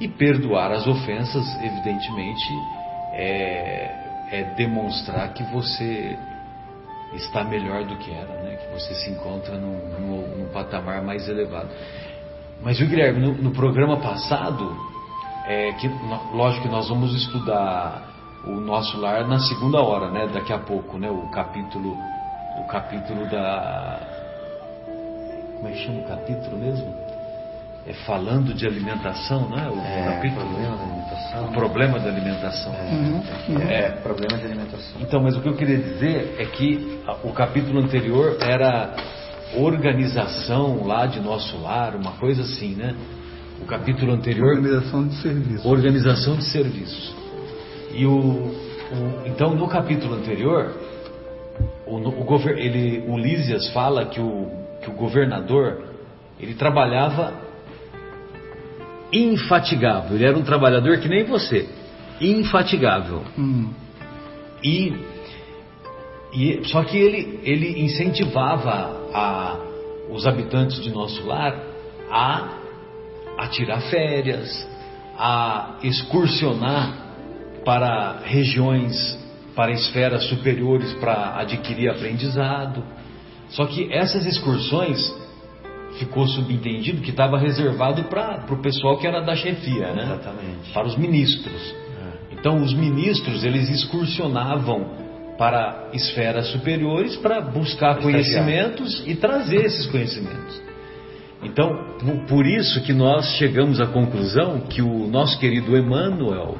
[0.00, 2.52] E perdoar as ofensas, evidentemente,
[3.12, 6.16] é, é demonstrar que você
[7.14, 8.56] está melhor do que era, né?
[8.56, 11.68] que você se encontra num, num, num patamar mais elevado.
[12.62, 14.76] Mas, Guilherme, no, no programa passado,
[15.46, 15.88] é, que,
[16.34, 18.02] lógico que nós vamos estudar
[18.44, 20.28] o nosso lar na segunda hora, né?
[20.32, 21.10] daqui a pouco, né?
[21.10, 21.96] o capítulo,
[22.58, 24.00] o capítulo da,
[25.58, 27.07] como é que chama o capítulo mesmo?
[27.88, 29.70] É falando de alimentação, não é?
[29.70, 30.44] O é, capítulo.
[30.44, 31.44] Problema da alimentação.
[31.44, 32.74] O problema da alimentação.
[32.74, 33.58] É, uhum.
[33.62, 35.00] é, é, problema de alimentação.
[35.00, 38.94] Então, mas o que eu queria dizer é que o capítulo anterior era
[39.56, 42.94] organização lá de nosso lar, uma coisa assim, né?
[43.62, 44.56] O capítulo anterior.
[44.56, 45.64] Organização de serviços.
[45.64, 47.16] Organização de serviços.
[47.94, 50.74] E o, o então no capítulo anterior,
[51.86, 55.84] o, o, ele, o Lísias fala que o que o governador
[56.38, 57.47] ele trabalhava
[59.12, 60.16] infatigável.
[60.16, 61.68] Ele era um trabalhador que nem você,
[62.20, 63.22] infatigável.
[63.38, 63.70] Hum.
[64.62, 64.92] E,
[66.32, 69.56] e só que ele ele incentivava a,
[70.10, 71.56] os habitantes de nosso lar
[72.10, 72.48] a,
[73.38, 74.66] a tirar férias,
[75.16, 77.06] a excursionar
[77.64, 79.18] para regiões,
[79.54, 82.82] para esferas superiores para adquirir aprendizado.
[83.50, 84.98] Só que essas excursões
[85.98, 90.04] ficou subentendido que estava reservado para o pessoal que era da chefia, né?
[90.04, 90.72] Exatamente.
[90.72, 91.74] Para os ministros.
[91.74, 92.34] É.
[92.34, 95.08] Então os ministros eles excursionavam
[95.38, 100.60] para esferas superiores para buscar conhecimentos e trazer esses conhecimentos.
[101.42, 101.70] Então,
[102.26, 106.58] por isso que nós chegamos à conclusão que o nosso querido Emmanuel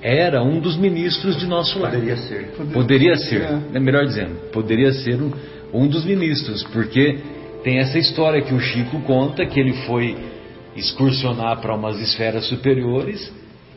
[0.00, 1.92] era um dos ministros de nosso lar.
[1.92, 2.46] Poderia ser.
[2.72, 3.42] Poderia ser,
[3.74, 5.30] é melhor dizendo, poderia ser um,
[5.74, 7.18] um dos ministros, porque
[7.62, 10.16] tem essa história que o Chico conta que ele foi
[10.76, 13.32] excursionar para umas esferas superiores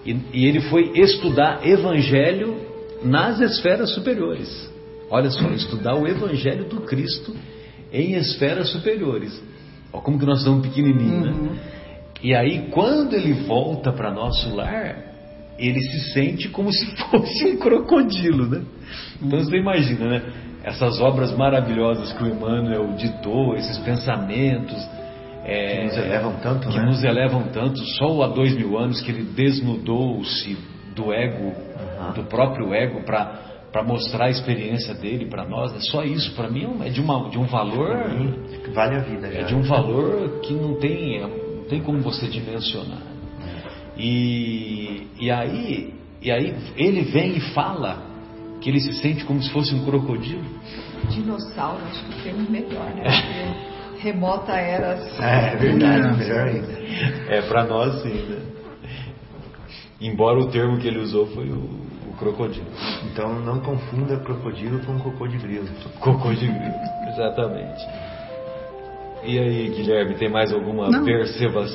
[0.06, 2.58] e, e ele foi estudar evangelho
[3.04, 4.70] nas esferas superiores.
[5.10, 7.36] Olha só, estudar o evangelho do Cristo
[7.92, 9.42] em esferas superiores.
[9.92, 11.32] Olha como que nós estamos pequenininhos, né?
[11.32, 11.56] Uhum.
[12.24, 15.12] E aí, quando ele volta para nosso lar,
[15.58, 18.62] ele se sente como se fosse um crocodilo, né?
[19.22, 20.24] Então você imagina, né?
[20.64, 24.78] Essas obras maravilhosas que o Emmanuel ditou, esses pensamentos.
[25.44, 26.86] é, Que nos elevam tanto, que né?
[26.86, 27.80] nos elevam tanto.
[27.98, 30.58] Só há dois mil anos que ele desnudou-se
[30.96, 31.54] do ego,
[32.00, 32.14] Aham.
[32.14, 35.74] do próprio ego, para mostrar a experiência dele para nós.
[35.76, 37.98] É só isso, para mim, é é de, uma, de um valor.
[38.74, 39.40] Vale a vida já.
[39.40, 43.02] É de um valor que não tem, não tem como você dimensionar.
[43.98, 48.11] E, e, aí, e aí ele vem e fala
[48.62, 50.44] que ele se sente como se fosse um crocodilo.
[51.10, 53.04] Dinossauro, acho que o termo melhor, né?
[53.04, 54.94] Porque remota era.
[55.20, 56.18] É, é verdade, É.
[56.18, 56.74] melhor ainda.
[57.28, 58.40] É para nós sim, né?
[60.00, 61.58] Embora o termo que ele usou foi o,
[62.10, 62.66] o crocodilo.
[63.12, 65.68] Então não confunda crocodilo com cocô de grilo.
[66.00, 66.56] Crocodilo,
[67.10, 67.84] exatamente.
[69.24, 71.06] E aí, Guilherme, tem mais alguma Não.
[71.06, 71.68] que você separou?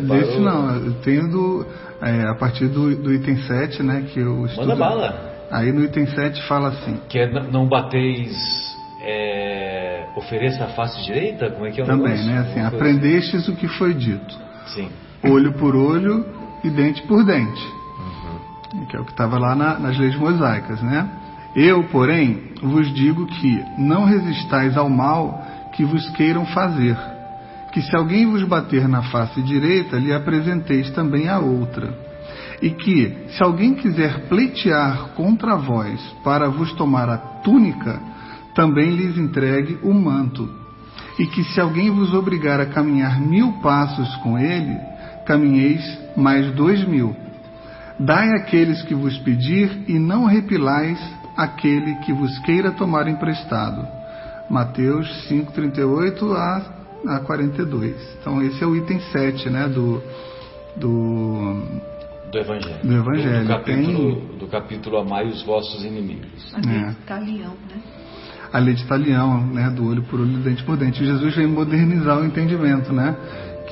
[0.00, 1.66] desse não, eu tenho do,
[2.02, 4.66] é, a partir do, do item 7, né, que eu estudo.
[4.68, 5.31] Manda bala.
[5.52, 8.32] Aí no item 7 fala assim, Que é não bateis.
[9.04, 11.50] é, ofereça a face direita?
[11.50, 12.26] Como é que é o também, negócio?
[12.30, 14.38] né, assim, Alguma aprendestes o que foi dito,
[14.68, 14.88] Sim.
[15.24, 16.24] olho por olho
[16.64, 17.62] e dente por dente,
[18.74, 18.86] Uhum.
[18.86, 21.08] que é o que estava lá na- nas leis mosaicas, né?
[21.54, 26.96] Eu, porém, vos digo que não resistais ao mal que vos queiram fazer,
[27.72, 31.92] que se alguém vos bater na face direita, lhe apresenteis também a outra.
[32.62, 38.00] E que, se alguém quiser pleitear contra vós para vos tomar a túnica,
[38.54, 40.48] também lhes entregue o manto.
[41.18, 44.78] E que, se alguém vos obrigar a caminhar mil passos com ele,
[45.26, 45.82] caminheis
[46.16, 47.16] mais dois mil.
[47.98, 50.98] Dai àqueles que vos pedir e não repilais
[51.36, 53.86] aquele que vos queira tomar emprestado.
[54.48, 57.96] Mateus 5:38 a, a 42.
[58.20, 60.00] Então esse é o item 7, né, do
[60.76, 61.62] do
[62.32, 62.78] Do Evangelho.
[62.82, 63.42] Do Evangelho.
[63.42, 66.54] Do, capítulo, do capítulo Amai os vossos inimigos.
[66.54, 66.94] Ali É.
[67.06, 67.80] tá leão, né?
[68.52, 71.02] a lei de talião, né, do olho por olho, dente por dente.
[71.04, 73.16] Jesus veio modernizar o entendimento, né,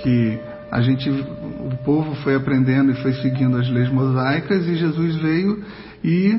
[0.02, 0.38] que
[0.72, 5.62] a gente, o povo foi aprendendo e foi seguindo as leis mosaicas e Jesus veio
[6.02, 6.38] e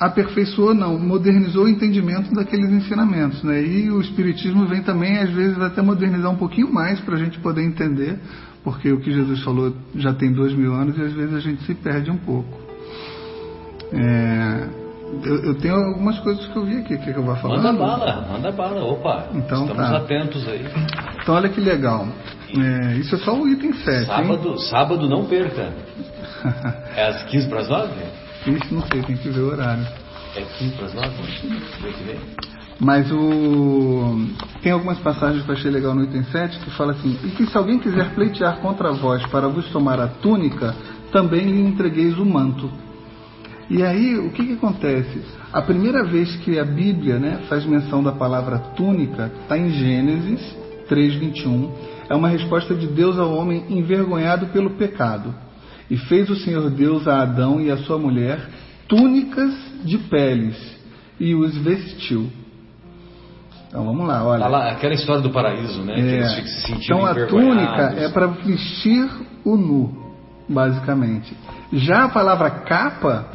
[0.00, 3.62] aperfeiçoou, não, modernizou o entendimento daqueles ensinamentos, né?
[3.62, 7.38] E o espiritismo vem também às vezes até modernizar um pouquinho mais para a gente
[7.40, 8.18] poder entender,
[8.68, 11.62] porque o que Jesus falou já tem dois mil anos e às vezes a gente
[11.64, 12.60] se perde um pouco.
[13.90, 14.68] É,
[15.24, 17.62] eu, eu tenho algumas coisas que eu vi aqui, quer que eu vá falando?
[17.62, 18.84] Manda bala, manda bala.
[18.84, 19.96] Opa, Então estamos tá.
[19.96, 20.66] atentos aí.
[21.22, 22.06] Então olha que legal.
[22.58, 24.06] É, isso é só o item 7, hein?
[24.06, 25.72] Sábado, sábado não perca.
[26.94, 27.92] É às 15 para as 9?
[28.48, 29.86] Isso não sei, tem que ver o horário.
[30.36, 31.08] É 15 para as 9?
[31.82, 32.20] Vê que vem.
[32.80, 34.26] Mas o
[34.62, 37.46] tem algumas passagens que eu achei legal no item 7 que fala assim: E que
[37.46, 40.74] se alguém quiser pleitear contra vós para vos tomar a túnica,
[41.10, 42.70] também lhe entregueis o manto.
[43.70, 45.20] E aí, o que, que acontece?
[45.52, 50.40] A primeira vez que a Bíblia né, faz menção da palavra túnica está em Gênesis
[50.88, 51.70] 3,21.
[52.08, 55.34] É uma resposta de Deus ao homem envergonhado pelo pecado.
[55.90, 58.40] E fez o Senhor Deus a Adão e a sua mulher
[58.88, 60.56] túnicas de peles
[61.20, 62.30] e os vestiu.
[63.68, 64.42] Então vamos lá, olha.
[64.42, 65.94] Tá lá, aquela história do paraíso, né?
[65.94, 66.14] Que É.
[66.16, 69.08] eles ficam se sentindo Então a túnica é para vestir
[69.44, 69.92] o nu,
[70.48, 71.36] basicamente.
[71.72, 73.26] Já a palavra capa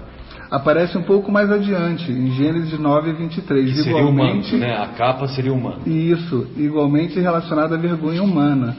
[0.49, 3.69] aparece um pouco mais adiante, em Gênesis 9, 23.
[3.69, 4.75] Que seria o manto, né?
[4.75, 5.87] A capa seria o manto.
[5.87, 8.75] Isso, igualmente relacionado à vergonha humana.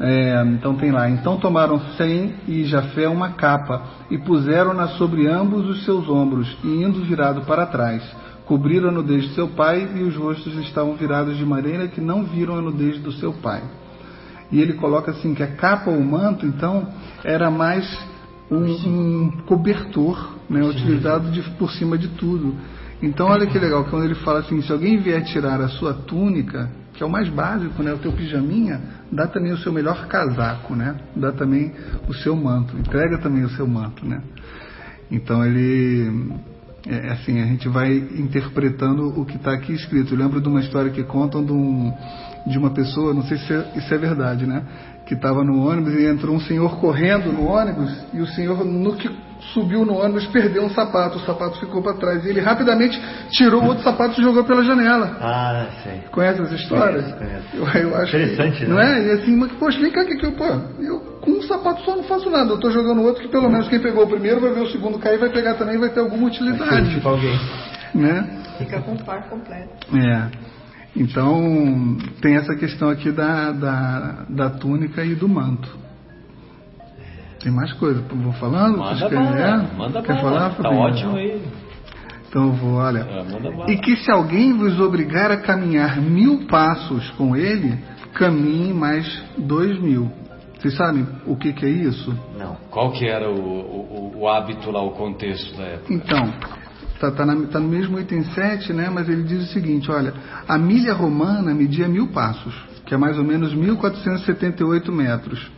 [0.00, 5.64] É, então tem lá, então tomaram Sem e Jafé uma capa e puseram-na sobre ambos
[5.68, 8.02] os seus ombros e indo virado para trás,
[8.46, 12.24] cobriram a nudez de seu pai e os rostos estavam virados de maneira que não
[12.24, 13.62] viram a nudez do seu pai.
[14.50, 16.86] E ele coloca assim que a capa ou manto, então,
[17.24, 17.86] era mais
[18.50, 22.54] um, um cobertor, né, utilizado de, por cima de tudo.
[23.02, 26.70] Então, olha que legal, quando ele fala assim, se alguém vier tirar a sua túnica,
[26.92, 30.74] que é o mais básico, né, o teu pijaminha, dá também o seu melhor casaco,
[30.74, 30.96] né?
[31.16, 31.72] Dá também
[32.06, 34.22] o seu manto, entrega também o seu manto, né?
[35.10, 36.32] Então ele
[36.86, 40.14] é assim, a gente vai interpretando o que está aqui escrito.
[40.14, 41.92] Eu lembro de uma história que contam de, um,
[42.46, 44.64] de uma pessoa, não sei se é- isso é verdade, né?
[45.12, 48.96] Que estava no ônibus e entrou um senhor correndo no ônibus e o senhor, no
[48.96, 49.10] que
[49.52, 52.24] subiu no ônibus, perdeu um sapato, o sapato ficou para trás.
[52.24, 52.98] E ele rapidamente
[53.30, 55.18] tirou o outro sapato e jogou pela janela.
[55.20, 56.00] Ah, sei.
[56.10, 57.02] Conhece essa história?
[57.02, 57.76] Conheço, conheço.
[57.76, 58.70] Eu, eu acho Interessante, que, né?
[58.70, 59.06] Não é?
[59.06, 60.46] E assim, mas, poxa, vem cá, que, que eu, pô,
[60.80, 62.52] eu com um sapato só não faço nada.
[62.52, 64.98] Eu estou jogando outro que pelo menos quem pegou o primeiro vai ver o segundo
[64.98, 66.88] cair, vai pegar também e vai ter alguma utilidade.
[66.88, 67.38] Tipo alguém.
[67.94, 68.44] Né?
[68.56, 69.94] Fica com o par completo.
[69.94, 70.52] É.
[70.94, 75.68] Então, tem essa questão aqui da, da, da túnica e do manto.
[77.42, 78.02] Tem mais coisa.
[78.02, 78.78] Vou falando?
[78.78, 79.38] Manda querem- bala,
[79.72, 79.76] é?
[79.76, 80.22] manda Quer bala.
[80.22, 80.80] falar, Tá Fabinho?
[80.80, 81.42] ótimo aí.
[82.28, 83.00] Então eu vou, olha.
[83.66, 83.72] É.
[83.72, 87.78] E que se alguém vos obrigar a caminhar mil passos com ele,
[88.14, 90.10] caminhe mais dois mil.
[90.58, 92.16] Vocês sabem o que, que é isso?
[92.38, 92.56] Não.
[92.70, 95.92] Qual que era o, o, o hábito lá, o contexto da época?
[95.92, 96.32] Então,
[97.02, 98.88] tá, tá, na- tá no mesmo item 7, né?
[98.88, 100.14] Mas ele diz o seguinte, olha,
[100.46, 102.54] a milha romana media mil passos,
[102.86, 105.50] que é mais ou menos 1478 metros.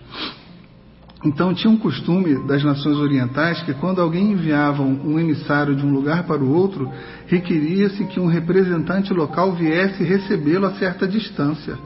[1.23, 5.91] Então tinha um costume das nações orientais que quando alguém enviava um emissário de um
[5.91, 6.91] lugar para o outro,
[7.27, 11.77] requeria-se que um representante local viesse recebê-lo a certa distância.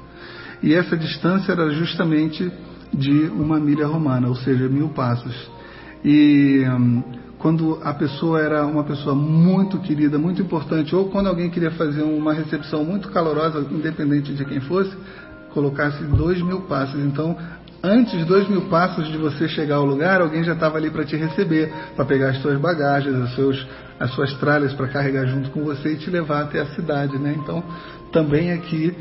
[0.60, 2.50] E essa distância era justamente
[2.92, 5.34] de uma milha romana, ou seja, mil passos.
[6.04, 7.02] E hum,
[7.38, 12.02] quando a pessoa era uma pessoa muito querida, muito importante, ou quando alguém queria fazer
[12.02, 14.96] uma recepção muito calorosa, independente de quem fosse,
[15.52, 17.00] colocasse dois mil passos.
[17.00, 17.36] Então,
[17.82, 21.16] antes dois mil passos de você chegar ao lugar, alguém já estava ali para te
[21.16, 23.66] receber, para pegar as suas bagagens, os seus,
[24.00, 27.36] as suas tralhas para carregar junto com você e te levar até a cidade, né?
[27.38, 27.62] Então,
[28.10, 28.96] também aqui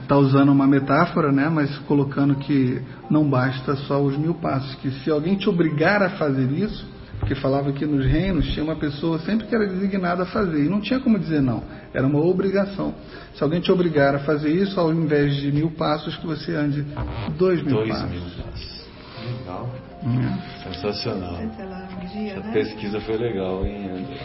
[0.00, 1.50] está usando uma metáfora, né?
[1.50, 2.80] Mas colocando que
[3.10, 7.34] não basta só os mil passos, que se alguém te obrigar a fazer isso, porque
[7.36, 10.80] falava que nos reinos tinha uma pessoa sempre que era designada a fazer, e não
[10.80, 11.62] tinha como dizer não,
[11.94, 12.94] era uma obrigação.
[13.34, 16.84] Se alguém te obrigar a fazer isso, ao invés de mil passos, que você ande
[17.38, 18.10] dois mil Dois passos.
[18.10, 18.80] mil passos.
[19.38, 19.70] Legal.
[20.02, 20.72] É.
[20.72, 21.36] Sensacional.
[22.12, 22.52] Dia, Essa né?
[22.52, 24.16] pesquisa foi legal, hein, André?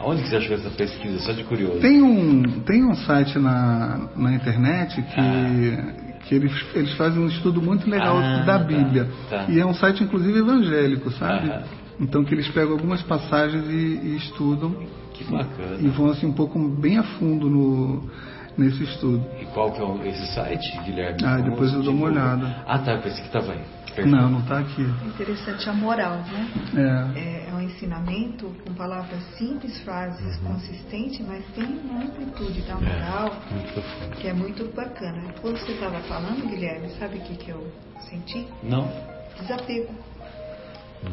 [0.00, 1.18] Aonde que você achou essa pesquisa?
[1.20, 1.78] Só de curioso.
[1.80, 7.62] Tem um, tem um site na, na internet que, que eles, eles fazem um estudo
[7.62, 9.08] muito legal Ah, da tá, Bíblia.
[9.30, 9.46] tá.
[9.48, 11.48] E é um site, inclusive, evangélico, sabe?
[11.48, 11.62] Aham.
[12.00, 13.70] Então que eles pegam algumas passagens e,
[14.02, 14.74] e estudam
[15.12, 15.76] Que bacana.
[15.80, 18.08] e vão assim um pouco bem a fundo no,
[18.56, 19.22] nesse estudo.
[19.40, 21.18] E qual que é o- esse site, Guilherme?
[21.24, 22.36] Ah, Como depois eu dou uma divulga?
[22.36, 22.64] olhada.
[22.66, 23.60] Ah, tá, eu pensei que estava aí.
[23.94, 24.08] Perfeito.
[24.16, 24.82] Não, não está aqui.
[25.04, 26.48] Interessante a moral, né?
[27.14, 27.18] É.
[27.18, 33.36] É, é um ensinamento com palavras simples, frases consistentes, mas tem uma amplitude da moral
[33.50, 34.16] Muito profundo.
[34.16, 35.34] que é muito bacana.
[35.42, 37.66] Quando você estava falando, Guilherme, sabe o que, que eu
[38.08, 38.46] senti?
[38.62, 38.88] Não?
[39.40, 39.92] Desapego.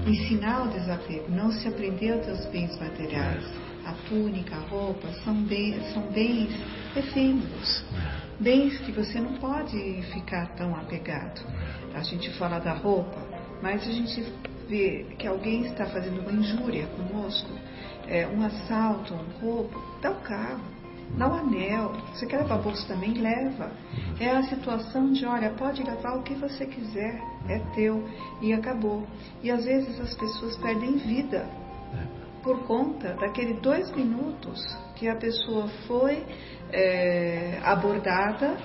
[0.06, 3.44] Ensinar o desapego, não se aprender aos teus bens materiais.
[3.86, 6.52] A túnica, a roupa, são bens, são bens
[6.96, 7.86] efêmeros.
[8.40, 11.42] Bens que você não pode ficar tão apegado.
[11.94, 13.18] A gente fala da roupa,
[13.62, 14.22] mas a gente
[14.68, 17.50] vê que alguém está fazendo uma injúria conosco,
[18.08, 20.77] é, um assalto, um roubo, dá o carro,
[21.16, 21.94] dá o anel.
[22.14, 23.14] Você quer levar bolsa também?
[23.14, 23.72] Leva.
[24.20, 28.04] É a situação de, olha, pode levar o que você quiser, é teu,
[28.42, 29.06] e acabou.
[29.44, 31.48] E às vezes as pessoas perdem vida
[32.44, 34.62] por conta daquele dois minutos
[34.96, 36.26] que a pessoa foi
[36.72, 38.58] é, abordada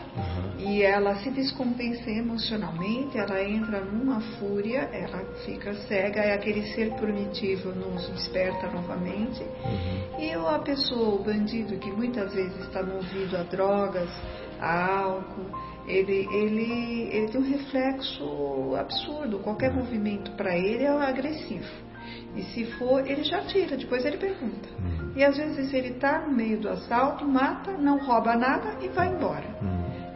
[0.58, 6.92] e ela se descompensa emocionalmente, ela entra numa fúria, ela fica cega, é aquele ser
[6.94, 9.42] primitivo nos desperta novamente.
[10.18, 14.10] E a pessoa, o bandido que muitas vezes está movido a drogas,
[14.60, 15.50] a álcool,
[15.86, 19.40] ele, ele, ele tem um reflexo absurdo.
[19.40, 21.68] Qualquer movimento para ele é agressivo.
[22.36, 24.68] E se for, ele já tira, depois ele pergunta.
[25.14, 29.08] E às vezes ele está no meio do assalto, mata, não rouba nada e vai
[29.08, 29.46] embora.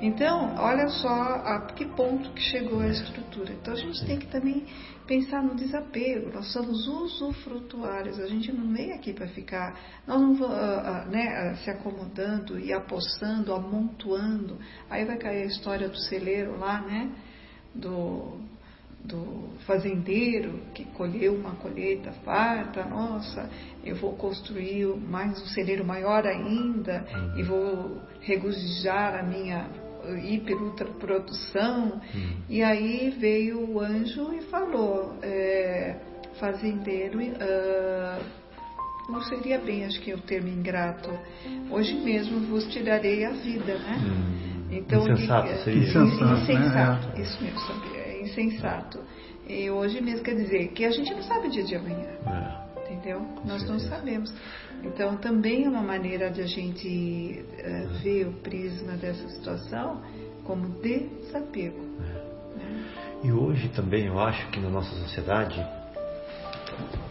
[0.00, 3.52] Então, olha só a que ponto que chegou a estrutura.
[3.52, 4.66] Então a gente tem que também
[5.06, 6.30] pensar no desapego.
[6.32, 8.20] Nós somos usufrutuários.
[8.20, 9.74] A gente não veio aqui para ficar,
[10.06, 14.58] nós não vamos ah, ah, né, ah, se acomodando e apossando, amontoando.
[14.90, 17.10] Aí vai cair a história do celeiro lá, né?
[17.74, 18.38] Do,
[19.04, 23.48] do fazendeiro que colheu uma colheita farta, nossa,
[23.84, 27.06] eu vou construir mais um celeiro maior ainda
[27.36, 29.68] e vou regozijar a minha
[30.24, 32.00] hiper ultra produção.
[32.48, 35.96] E aí veio o anjo e falou, é,
[36.38, 38.18] fazendeiro, ah,
[39.08, 41.10] não seria bem, acho que é o termo ingrato.
[41.70, 43.98] Hoje mesmo vos tirarei a vida, né?
[44.70, 45.82] Então, Insensato seria.
[45.82, 46.42] Insensato, né?
[46.42, 47.20] insensato, É.
[47.22, 47.95] isso mesmo, sabe?
[48.26, 49.00] É insensato.
[49.48, 52.82] E hoje mesmo quer dizer que a gente não sabe o dia de amanhã, É.
[52.82, 53.20] entendeu?
[53.44, 54.32] Nós não sabemos.
[54.82, 60.02] Então também é uma maneira de a gente eh, ver o prisma dessa situação
[60.44, 61.80] como desapego.
[61.98, 62.22] né?
[63.22, 65.64] E hoje também eu acho que na nossa sociedade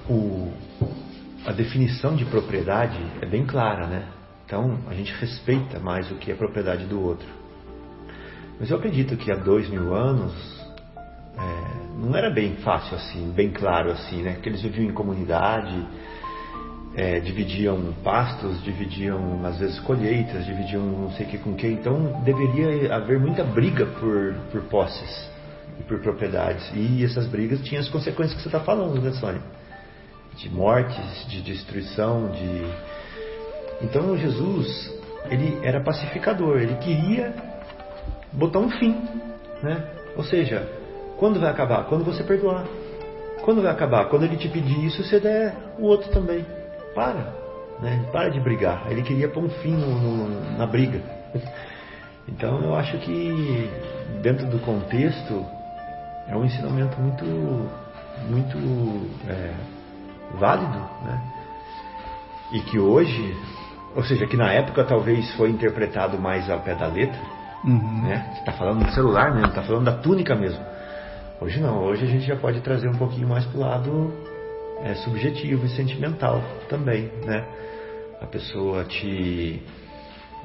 [0.10, 0.52] o,
[1.46, 4.08] a definição de propriedade é bem clara, né?
[4.46, 7.28] Então a gente respeita mais o que é propriedade do outro.
[8.60, 10.34] Mas eu acredito que há dois mil anos
[11.38, 14.38] é, não era bem fácil assim, bem claro assim, né?
[14.42, 15.86] Que eles viviam em comunidade,
[16.96, 21.68] é, dividiam pastos, dividiam às vezes colheitas, dividiam não sei o que com que.
[21.68, 25.30] Então deveria haver muita briga por, por posses
[25.80, 26.72] e por propriedades.
[26.74, 29.42] E essas brigas tinham as consequências que você está falando, né, Sônia?
[30.38, 33.86] De mortes, de destruição, de.
[33.86, 34.94] Então Jesus,
[35.30, 37.34] ele era pacificador, ele queria
[38.32, 38.96] botar um fim,
[39.62, 39.84] né?
[40.16, 40.66] Ou seja,
[41.18, 41.86] quando vai acabar?
[41.86, 42.66] Quando você perdoar.
[43.44, 44.06] Quando vai acabar?
[44.06, 46.46] Quando ele te pedir isso, você der o outro também.
[46.94, 47.34] Para,
[47.82, 48.06] né?
[48.12, 48.88] Para de brigar.
[48.90, 51.02] Ele queria pôr um fim no, no, na briga.
[52.28, 53.70] Então eu acho que
[54.24, 55.46] dentro do contexto
[56.28, 57.24] é um ensinamento muito,
[58.28, 58.58] muito
[59.30, 59.54] é,
[60.40, 61.22] válido, né?
[62.52, 63.38] E que hoje,
[63.96, 67.20] ou seja, que na época talvez foi interpretado mais ao pé da letra,
[67.64, 68.02] uhum.
[68.02, 68.28] né?
[68.34, 70.64] Você está falando do celular mesmo, está falando da túnica mesmo.
[71.40, 74.14] Hoje não, hoje a gente já pode trazer um pouquinho mais para o lado
[74.84, 77.46] é, subjetivo e sentimental também, né?
[78.22, 79.62] A pessoa te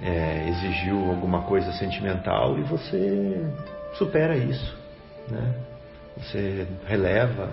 [0.03, 3.41] é, exigiu alguma coisa sentimental e você
[3.95, 4.76] supera isso,
[5.30, 5.55] né?
[6.18, 7.49] Você releva,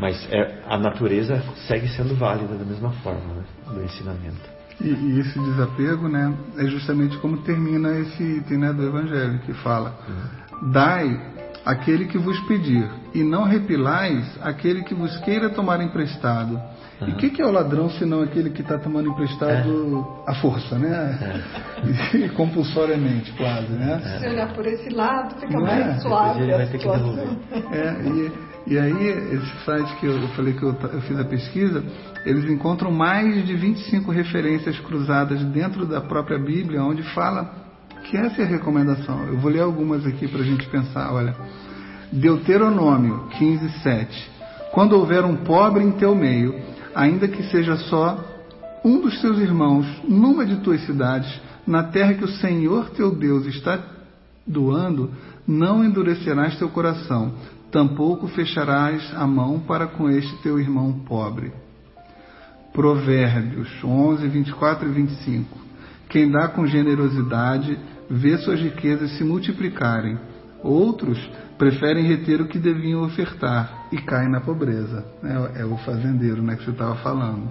[0.00, 3.44] mas é, a natureza segue sendo válida da mesma forma né?
[3.68, 4.56] do ensinamento.
[4.80, 9.54] E, e, esse desapego, né, é justamente como termina esse item né, do Evangelho, que
[9.54, 10.72] fala: uhum.
[10.72, 11.35] Dai
[11.66, 16.54] aquele que vos pedir, e não repilais aquele que vos queira tomar emprestado.
[17.00, 17.08] Uhum.
[17.08, 20.30] E o que, que, é o ladrão senão aquele que está tomando emprestado é.
[20.30, 21.18] à força, né?
[21.20, 21.66] É.
[22.16, 24.00] E, compulsoriamente, quase, né?
[24.02, 24.20] É.
[24.20, 25.98] Se olhar por esse lado, fica mais é?
[25.98, 26.42] suave.
[26.42, 27.28] Ele vai ter que devolver.
[27.72, 28.32] É, e,
[28.72, 31.84] e aí, esse site que eu, eu falei que eu, eu, fiz a pesquisa,
[32.24, 37.65] eles encontram mais de 25 referências cruzadas dentro da própria Bíblia, onde fala
[38.04, 39.24] que essa é a recomendação.
[39.24, 41.12] Eu vou ler algumas aqui para a gente pensar.
[41.12, 41.34] Olha,
[42.12, 44.30] Deuteronômio 15, 7.
[44.72, 46.54] Quando houver um pobre em teu meio,
[46.94, 48.18] ainda que seja só
[48.84, 53.46] um dos teus irmãos numa de tuas cidades, na terra que o Senhor teu Deus
[53.46, 53.80] está
[54.46, 55.10] doando,
[55.46, 57.34] não endurecerás teu coração,
[57.72, 61.52] tampouco fecharás a mão para com este teu irmão pobre.
[62.72, 65.65] Provérbios 11, 24 e 25.
[66.08, 67.78] Quem dá com generosidade
[68.08, 70.18] vê suas riquezas se multiplicarem.
[70.62, 71.18] Outros
[71.58, 75.04] preferem reter o que deviam ofertar e caem na pobreza.
[75.22, 77.50] É, é o fazendeiro né, que você estava falando.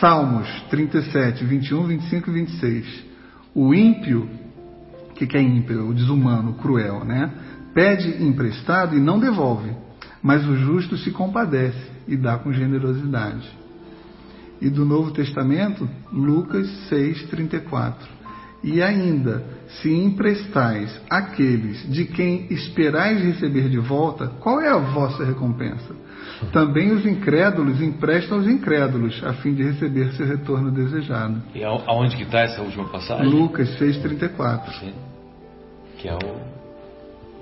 [0.00, 3.04] Salmos 37, 21, 25 e 26.
[3.54, 4.28] O ímpio,
[5.10, 5.88] o que, que é ímpio?
[5.88, 7.30] O desumano, cruel, né?
[7.74, 9.70] Pede emprestado e não devolve,
[10.22, 13.48] mas o justo se compadece e dá com generosidade.
[14.60, 18.18] E do Novo Testamento, Lucas 6, 34.
[18.62, 19.44] E ainda,
[19.80, 25.94] se emprestais aqueles de quem esperais receber de volta, qual é a vossa recompensa?
[26.52, 31.40] Também os incrédulos emprestam aos incrédulos, a fim de receber seu retorno desejado.
[31.54, 33.26] E aonde que está essa última passagem?
[33.28, 34.80] Lucas 6,34.
[34.80, 34.92] Sim.
[35.98, 36.57] Que é o,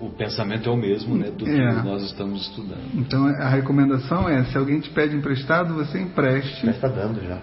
[0.01, 1.83] o pensamento é o mesmo né, do que é.
[1.83, 2.83] nós estamos estudando.
[2.95, 6.67] Então a recomendação é, se alguém te pede emprestado, você empreste.
[6.67, 7.39] Já está dando já.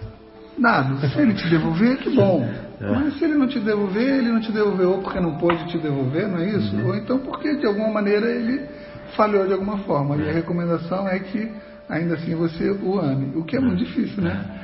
[0.58, 0.99] Dado.
[1.08, 2.47] Se ele te devolver, que bom.
[2.80, 2.91] É.
[2.91, 5.80] Mas se ele não te devolver, ele não te devolveu ou porque não pôde te
[5.80, 6.76] devolver, não é isso?
[6.76, 6.88] Uhum.
[6.88, 8.68] Ou então porque de alguma maneira ele
[9.16, 10.16] falhou de alguma forma.
[10.18, 11.51] E a recomendação é que
[11.89, 13.36] ainda assim você o ame.
[13.36, 14.62] O que é muito difícil, né?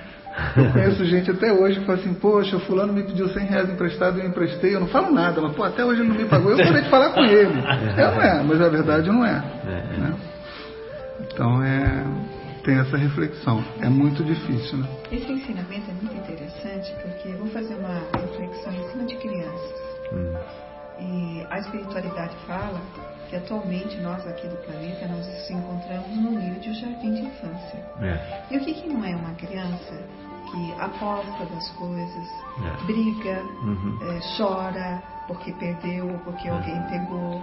[0.57, 3.69] Eu conheço gente até hoje que fala assim, poxa, o fulano me pediu 100 reais
[3.69, 6.51] emprestado, eu emprestei, eu não falo nada, mas pô, até hoje ele não me pagou,
[6.51, 7.59] eu parei de falar com ele.
[7.59, 9.43] É, não é, mas a verdade não é.
[9.65, 9.97] é.
[9.97, 10.13] Né?
[11.21, 12.03] Então é
[12.63, 13.63] tem essa reflexão.
[13.81, 14.87] É muito difícil, né?
[15.11, 19.73] Esse ensinamento é muito interessante porque vou fazer uma reflexão em cima de crianças.
[20.13, 20.33] Hum.
[20.99, 22.81] E a espiritualidade fala
[23.29, 27.21] que atualmente nós aqui do planeta nós nos encontramos no nível de um jardim de
[27.21, 27.85] infância.
[28.01, 28.43] É.
[28.51, 30.03] E o que, que não é uma criança
[30.51, 32.29] que aposta das coisas,
[32.63, 32.85] é.
[32.85, 33.97] briga, uhum.
[34.01, 36.51] é, chora porque perdeu, porque é.
[36.51, 37.39] alguém pegou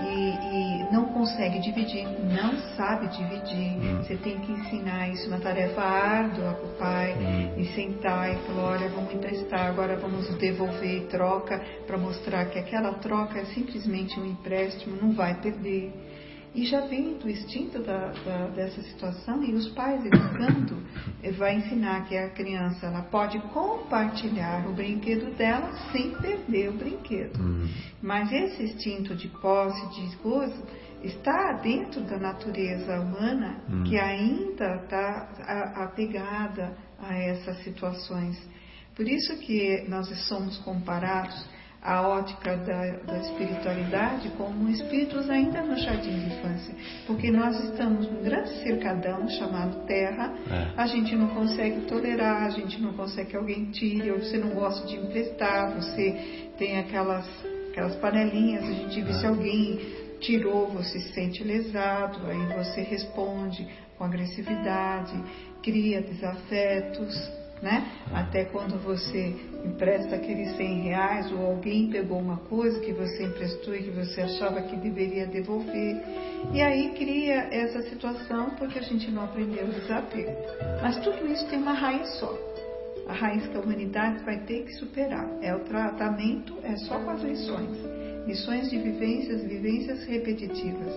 [0.00, 3.78] e, e, não consegue dividir, não sabe dividir.
[3.78, 4.02] Hum.
[4.02, 7.60] Você tem que ensinar isso, uma tarefa árdua para o pai, hum.
[7.60, 12.94] e sentar e falar, olha, vamos emprestar, agora vamos devolver troca, para mostrar que aquela
[12.94, 15.92] troca é simplesmente um empréstimo, não vai perder.
[16.52, 20.82] E já vem do instinto da, da, dessa situação e os pais educando
[21.38, 27.38] vai ensinar que a criança ela pode compartilhar o brinquedo dela sem perder o brinquedo.
[27.38, 27.68] Uhum.
[28.02, 30.60] Mas esse instinto de posse, de gozo,
[31.02, 33.84] está dentro da natureza humana uhum.
[33.84, 38.36] que ainda está apegada a essas situações.
[38.94, 41.48] Por isso que nós somos comparados
[41.82, 46.74] a ótica da, da, espiritualidade como espíritos ainda no jardim de infância,
[47.06, 50.72] porque nós estamos num grande cercadão chamado Terra, é.
[50.76, 54.50] a gente não consegue tolerar, a gente não consegue que alguém tire, ou você não
[54.50, 57.26] gosta de emprestar, você tem aquelas,
[57.70, 59.14] aquelas panelinhas, a gente vê é.
[59.14, 59.80] se alguém
[60.20, 63.66] tirou, você se sente lesado, aí você responde
[63.96, 65.14] com agressividade,
[65.62, 67.86] cria desafetos, né?
[68.12, 73.74] Até quando você empresta aqueles 100 reais ou alguém pegou uma coisa que você emprestou
[73.74, 76.02] e que você achava que deveria devolver.
[76.52, 80.34] E aí cria essa situação porque a gente não aprendeu o desapego.
[80.82, 82.34] Mas tudo isso tem uma raiz só.
[83.06, 85.28] A raiz que a humanidade vai ter que superar.
[85.42, 87.76] É o tratamento, é só com as lições.
[88.26, 90.94] Lições de vivências, vivências repetitivas.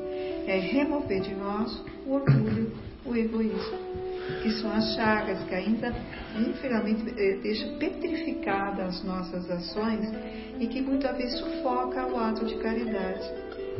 [0.47, 2.71] É remover de nós o orgulho,
[3.05, 4.02] o egoísmo
[4.41, 5.93] que são as chagas que ainda,
[6.37, 10.11] infelizmente, eh, deixa petrificada as nossas ações
[10.59, 13.29] e que muitas vezes sufoca o ato de caridade.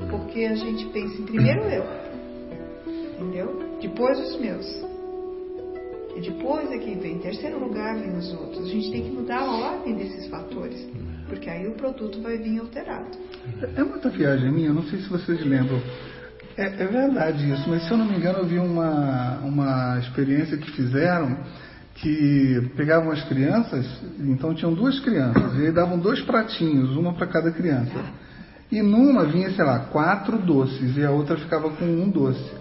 [0.09, 1.85] Porque a gente pensa em primeiro eu,
[3.13, 3.77] entendeu?
[3.79, 4.65] Depois os meus.
[6.15, 8.65] E depois é que vem, em terceiro lugar vem os outros.
[8.65, 10.87] A gente tem que mudar a ordem desses fatores,
[11.27, 13.17] porque aí o produto vai vir alterado.
[13.75, 15.81] É muita viagem minha, não sei se vocês lembram.
[16.55, 20.55] É, é, verdade isso, mas se eu não me engano eu vi uma, uma experiência
[20.57, 21.37] que fizeram
[21.95, 23.85] que pegavam as crianças,
[24.19, 27.93] então tinham duas crianças, e aí davam dois pratinhos, uma para cada criança.
[28.71, 32.51] E numa vinha, sei lá, quatro doces e a outra ficava com um doce.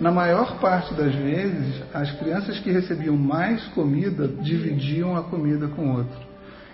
[0.00, 5.90] Na maior parte das vezes, as crianças que recebiam mais comida dividiam a comida com
[5.90, 6.26] o outro.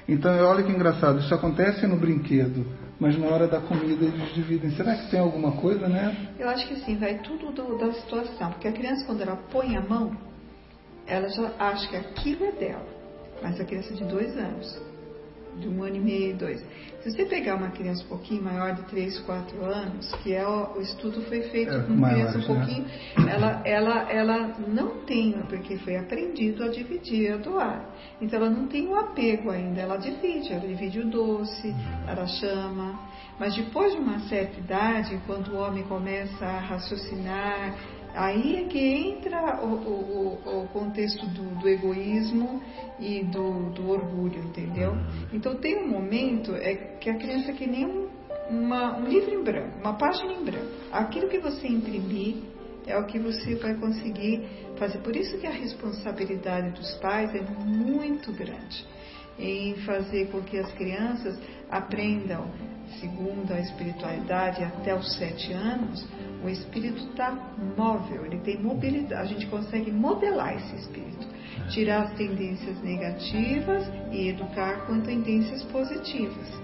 [0.08, 2.66] Então, olha que engraçado, isso acontece no brinquedo
[3.00, 4.70] mas na hora da comida eles dividem.
[4.72, 6.34] Será que tem alguma coisa, né?
[6.38, 8.50] Eu acho que sim, vai tudo do, da situação.
[8.52, 10.14] Porque a criança, quando ela põe a mão,
[11.06, 12.86] ela já acha que aquilo é dela.
[13.42, 14.78] Mas a criança de dois anos,
[15.58, 16.64] de um ano e meio, dois.
[17.02, 20.76] Se você pegar uma criança um pouquinho maior de 3, 4 anos, que é o,
[20.76, 22.46] o estudo foi feito é, com uma criança um né?
[22.46, 23.32] pouquinho, né?
[23.32, 27.88] ela, ela, ela não tem, porque foi aprendido a dividir, a doar.
[28.20, 31.74] Então ela não tem o apego ainda, ela divide, ela divide o doce,
[32.06, 33.00] ela chama.
[33.38, 37.74] Mas depois de uma certa idade, quando o homem começa a raciocinar,
[38.14, 42.62] Aí é que entra o, o, o contexto do, do, egoísmo
[42.98, 44.96] e do, do, orgulho, entendeu?
[45.32, 48.08] Então tem um momento é que a criança é que nem um,
[48.50, 50.68] uma, um livro em branco, uma página em branco.
[50.90, 52.36] Aquilo que você imprimir
[52.86, 54.44] é o que você vai conseguir
[54.76, 54.98] fazer.
[54.98, 58.86] Por isso que a responsabilidade dos pais é muito grande
[59.38, 61.38] em fazer com que as crianças
[61.70, 62.46] aprendam,
[63.00, 66.06] segundo a espiritualidade, até os sete anos,
[66.42, 67.30] o espírito está
[67.76, 71.26] móvel, ele tem mobilidade, a gente consegue modelar esse espírito,
[71.64, 71.68] é.
[71.68, 76.60] tirar as tendências negativas e educar com tendências positivas.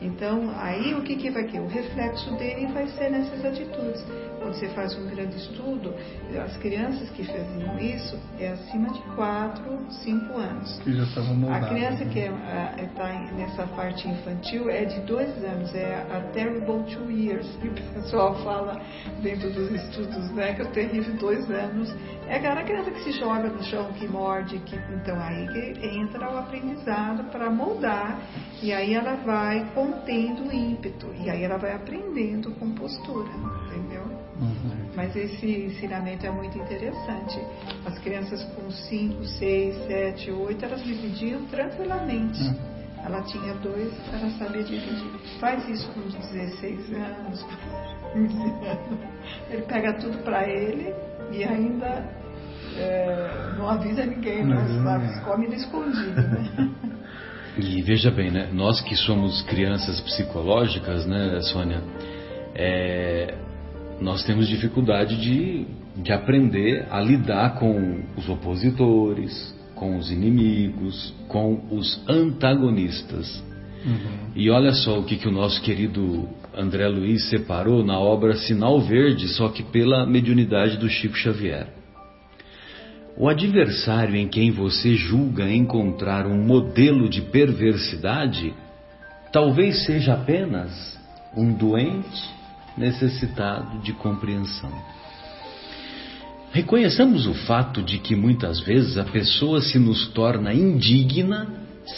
[0.00, 1.60] Então, aí o que, que vai ter?
[1.60, 4.04] O reflexo dele vai ser nessas atitudes
[4.38, 5.94] quando você faz um grande estudo,
[6.42, 10.80] as crianças que faziam isso é acima de 4, 5 anos.
[10.80, 11.66] Que já estavam moldadas.
[11.66, 16.06] A criança que está é, é, tá nessa parte infantil é de 2 anos, é
[16.10, 18.80] a terrible two years, que o pessoal fala
[19.22, 21.94] dentro dos estudos, né, que é o terrível 2 anos.
[22.26, 26.30] É aquela criança que se joga no chão, que morde, que então aí que entra
[26.30, 28.20] o aprendizado para moldar
[28.62, 33.28] e aí ela vai contendo o ímpeto e aí ela vai aprendendo com postura,
[33.66, 34.02] entendeu?
[34.40, 34.90] Uhum.
[34.94, 37.40] Mas esse ensinamento é muito interessante.
[37.86, 42.40] As crianças com 5, 6, 7, 8, elas dividiam tranquilamente.
[42.42, 42.78] Uhum.
[43.04, 45.10] Ela tinha dois, ela sabia dividir.
[45.40, 49.00] Faz isso com 16 anos, com 15 anos.
[49.50, 50.94] Ele pega tudo para ele
[51.32, 52.04] e ainda
[52.76, 55.20] é, não avisa ninguém, não, uhum.
[55.24, 56.70] Come escondido, né?
[57.58, 58.48] E veja bem, né?
[58.52, 61.82] Nós que somos crianças psicológicas, né, Sônia?
[62.54, 63.34] É,
[64.00, 71.66] nós temos dificuldade de, de aprender a lidar com os opositores, com os inimigos, com
[71.70, 73.42] os antagonistas.
[73.84, 74.32] Uhum.
[74.36, 78.80] E olha só o que, que o nosso querido André Luiz separou na obra Sinal
[78.80, 81.77] Verde, só que pela mediunidade do Chico Xavier.
[83.20, 88.54] O adversário em quem você julga encontrar um modelo de perversidade
[89.32, 90.96] talvez seja apenas
[91.36, 92.30] um doente
[92.76, 94.70] necessitado de compreensão.
[96.52, 101.48] Reconheçamos o fato de que muitas vezes a pessoa se nos torna indigna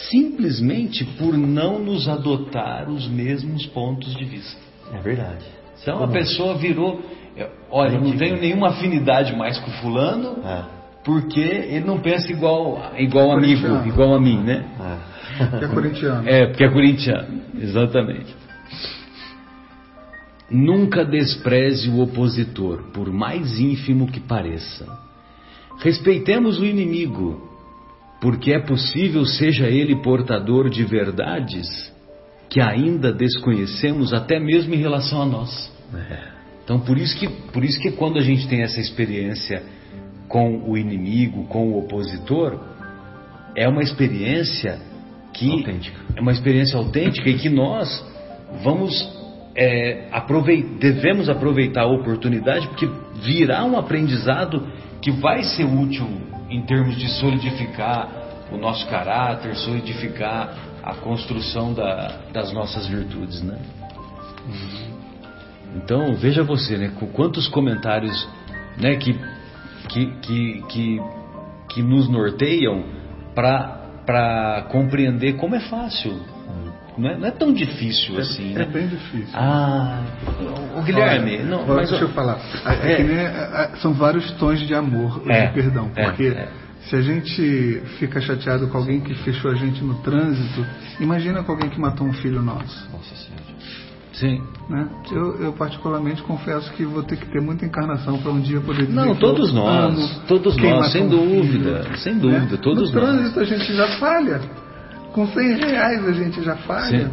[0.08, 4.58] simplesmente por não nos adotar os mesmos pontos de vista.
[4.90, 5.44] É verdade.
[5.82, 7.04] Então a pessoa virou,
[7.36, 10.79] é, olha, eu não tenho nenhuma afinidade mais com fulano, É.
[11.04, 14.64] porque ele não pensa igual igual amigo, igual a mim, né?
[14.80, 15.58] É.
[15.58, 16.28] Que é corintiano.
[16.28, 18.34] É, porque é corintiano, exatamente.
[20.50, 24.86] Nunca despreze o opositor, por mais ínfimo que pareça.
[25.78, 27.40] Respeitemos o inimigo,
[28.20, 31.66] porque é possível seja ele portador de verdades
[32.50, 35.72] que ainda desconhecemos até mesmo em relação a nós.
[36.64, 39.62] Então, por isso que, por isso que quando a gente tem essa experiência
[40.30, 42.58] com o inimigo, com o opositor,
[43.56, 44.78] é uma experiência
[45.34, 46.00] que Autêntica.
[46.16, 47.88] é uma experiência autêntica e que nós
[48.62, 49.18] vamos
[49.56, 52.88] é, aprovei- devemos aproveitar a oportunidade porque
[53.20, 54.66] virá um aprendizado
[55.02, 56.06] que vai ser útil
[56.48, 58.08] em termos de solidificar
[58.52, 63.58] o nosso caráter, solidificar a construção da- das nossas virtudes, né?
[65.76, 68.28] Então veja você, né, com quantos comentários,
[68.80, 69.18] né, que
[69.90, 71.00] que que que,
[71.68, 72.84] que nos norteiam
[73.34, 76.18] para para compreender como é fácil,
[76.98, 78.64] não é, não é tão difícil assim, É né?
[78.64, 79.28] bem difícil.
[79.34, 80.02] Ah,
[80.76, 82.38] o Guilherme, Olha, não, mas deixa eu falar.
[82.66, 82.96] É, É.
[82.96, 85.90] que nem, é, é, são vários tons de amor, É, de perdão.
[85.94, 86.48] é, Porque é.
[86.88, 90.66] se a gente fica chateado com alguém que fechou a gente no trânsito,
[90.98, 92.90] imagina com alguém que matou um filho nosso.
[92.90, 93.44] Nossa Senhora.
[94.12, 94.42] Sim.
[94.68, 94.88] Né?
[95.10, 98.86] Eu, eu particularmente confesso que vou ter que ter muita encarnação para um dia poder
[98.86, 103.00] dizer Não, todos nós, amo todos nós, matou sem dúvida, filho, sem dúvida, todos no
[103.00, 103.10] nós.
[103.10, 104.40] trânsito a gente já falha.
[105.12, 107.08] Com 100 reais a gente já falha.
[107.08, 107.10] Sim.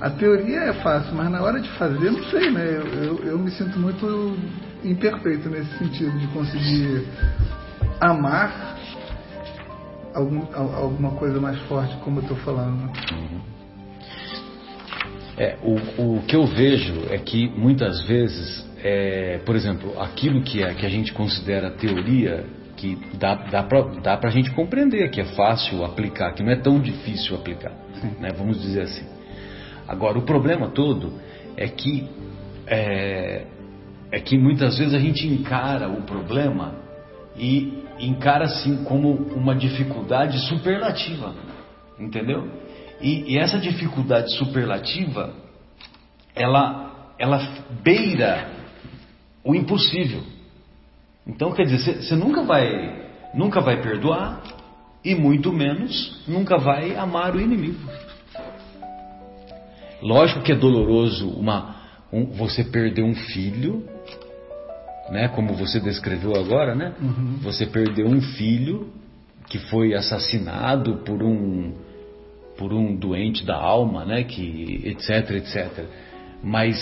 [0.00, 2.64] A teoria é fácil, mas na hora de fazer, não sei, né?
[2.66, 4.36] Eu, eu, eu me sinto muito
[4.84, 7.06] imperfeito nesse sentido de conseguir
[8.00, 8.76] amar
[10.14, 12.76] algum, al- alguma coisa mais forte, como eu estou falando.
[12.84, 12.92] né?
[15.38, 20.62] É, o, o que eu vejo é que muitas vezes, é, por exemplo, aquilo que,
[20.62, 22.44] é, que a gente considera teoria,
[22.76, 26.80] que dá, dá para a gente compreender, que é fácil aplicar, que não é tão
[26.80, 27.72] difícil aplicar,
[28.18, 29.04] né, vamos dizer assim.
[29.86, 31.12] Agora, o problema todo
[31.56, 32.08] é que,
[32.66, 33.44] é,
[34.10, 36.74] é que muitas vezes a gente encara o problema
[37.36, 41.34] e encara assim como uma dificuldade superlativa,
[41.98, 42.48] entendeu?
[43.00, 45.34] E, e essa dificuldade superlativa,
[46.34, 47.38] ela, ela
[47.82, 48.48] beira
[49.44, 50.22] o impossível.
[51.26, 54.42] Então, quer dizer, você nunca vai, nunca vai perdoar
[55.04, 57.78] e muito menos nunca vai amar o inimigo.
[60.02, 61.76] Lógico que é doloroso uma,
[62.12, 63.84] um- você perder um filho,
[65.10, 65.28] né?
[65.28, 66.94] Como você descreveu agora, né?
[67.42, 68.92] Você perdeu um filho
[69.48, 71.72] que foi assassinado por um
[72.58, 74.24] por um doente da alma, né?
[74.24, 75.84] Que etc, etc.
[76.42, 76.76] Mas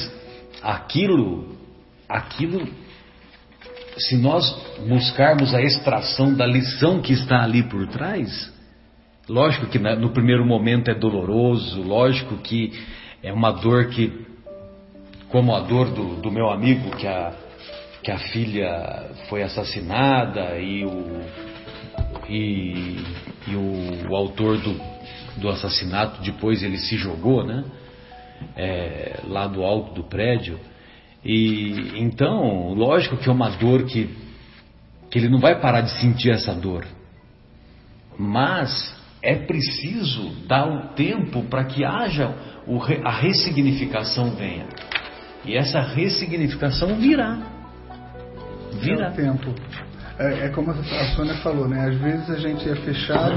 [0.63, 1.57] aquilo,
[2.09, 2.67] aquilo,
[3.99, 4.45] se nós
[4.89, 8.53] buscarmos a extração da lição que está ali por trás,
[9.29, 12.73] lógico que na- no primeiro momento é doloroso, lógico que
[13.23, 14.13] é uma dor que,
[15.29, 17.33] como a dor do, do meu amigo que a
[18.05, 21.23] que a filha foi assassinada e o
[22.29, 22.99] e,
[23.49, 24.75] e o, o autor do,
[25.37, 27.65] do assassinato depois ele se jogou, né?
[28.57, 30.59] É, lá do alto do prédio.
[31.25, 34.15] E então, lógico que é uma dor que,
[35.11, 36.85] que ele não vai parar de sentir essa dor.
[38.19, 42.35] Mas é preciso dar o tempo para que haja
[42.67, 44.67] o a ressignificação venha.
[45.45, 47.39] E essa ressignificação virá.
[48.73, 49.11] É Virá.
[49.11, 49.55] o tempo.
[50.19, 50.75] É, é como a
[51.15, 51.89] Sônia falou, né?
[51.89, 53.35] Às vezes a gente é fechado,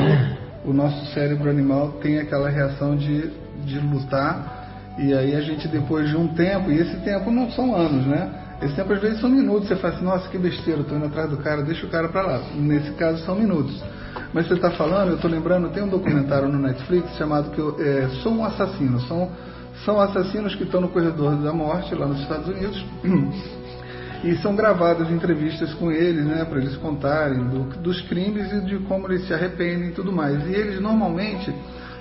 [0.68, 3.32] o nosso cérebro animal tem aquela reação de,
[3.64, 7.74] de lutar, e aí a gente depois de um tempo, e esse tempo não são
[7.74, 8.30] anos, né?
[8.62, 11.06] Esse tempo às vezes são minutos, você fala assim, nossa, que besteira, eu tô indo
[11.06, 12.42] atrás do cara, deixa o cara pra lá.
[12.56, 13.82] Nesse caso são minutos.
[14.34, 17.78] Mas você está falando, eu estou lembrando, tem um documentário no Netflix chamado que eu,
[17.80, 19.00] é, Sou um Assassino.
[19.02, 19.30] São,
[19.86, 22.84] são assassinos que estão no corredor da morte lá nos Estados Unidos.
[24.24, 28.78] E são gravadas entrevistas com eles, né, para eles contarem do- dos crimes e de
[28.80, 30.44] como eles se arrependem e tudo mais.
[30.48, 31.54] E eles normalmente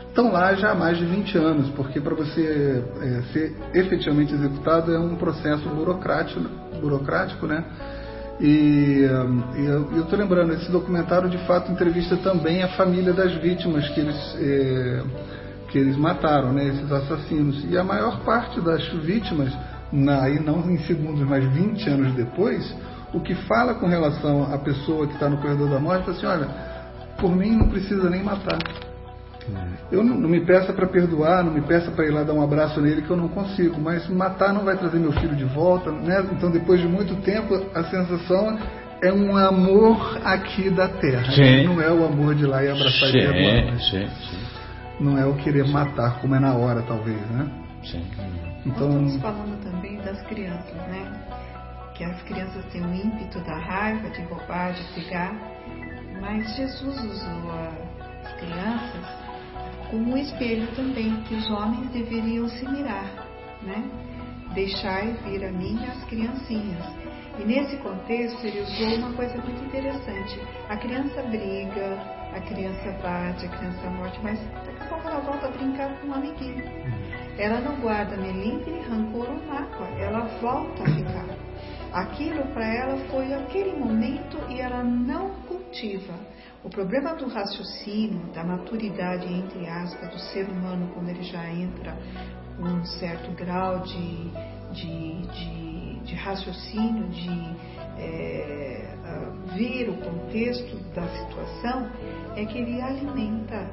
[0.08, 4.94] estão lá já há mais de 20 anos, porque para você é, ser efetivamente executado
[4.94, 6.40] é um processo burocrático,
[6.80, 7.62] burocrático né?
[8.40, 9.02] E,
[9.56, 14.00] e eu estou lembrando, esse documentário de fato entrevista também a família das vítimas que
[14.00, 15.02] eles, é,
[15.68, 17.64] que eles mataram, né, esses assassinos.
[17.70, 19.52] E a maior parte das vítimas
[19.93, 22.74] na, aí não em segundos, mas 20 anos depois,
[23.12, 26.26] o que fala com relação à pessoa que está no corredor da morte, fala assim,
[26.26, 26.49] olha,
[27.18, 28.59] por mim não precisa nem matar.
[29.93, 32.43] Eu não, não me peça para perdoar, não me peça para ir lá dar um
[32.43, 35.93] abraço nele que eu não consigo, mas matar não vai trazer meu filho de volta,
[35.93, 36.26] né?
[36.32, 38.59] Então depois de muito tempo a sensação
[39.01, 41.64] é um amor aqui da terra, Sim.
[41.64, 43.78] não é o amor de lá e abraçar sim, e perdoar.
[43.78, 44.39] sim, sim,
[44.99, 47.47] Não é o querer matar como é na hora talvez, né?
[47.84, 48.03] sim.
[48.64, 49.75] Então Nós estamos falando também
[50.07, 51.92] das crianças, né?
[51.94, 55.34] Que as crianças têm o ímpeto da raiva, de roubar, de pegar.
[56.20, 57.50] Mas Jesus usou
[58.24, 59.26] as crianças
[59.90, 63.26] como um espelho também, que os homens deveriam se mirar,
[63.62, 63.84] né?
[64.54, 66.86] Deixai vir a mim as criancinhas.
[67.38, 70.40] E nesse contexto ele usou uma coisa muito interessante.
[70.68, 71.98] A criança briga,
[72.34, 76.09] a criança bate, a criança morte, mas daqui a pouco ela volta a brincar com
[76.09, 76.64] um amiguinho.
[77.39, 81.26] Ela não guarda melindre, rancor ou mágoa, ela volta a ficar.
[81.93, 86.14] Aquilo para ela foi aquele momento e ela não cultiva.
[86.64, 91.97] O problema do raciocínio, da maturidade, entre aspas, do ser humano, quando ele já entra
[92.57, 94.30] com um certo grau de,
[94.72, 97.57] de, de, de raciocínio, de
[97.99, 98.97] é,
[99.57, 101.91] ver o contexto da situação,
[102.34, 103.68] é que ele alimenta,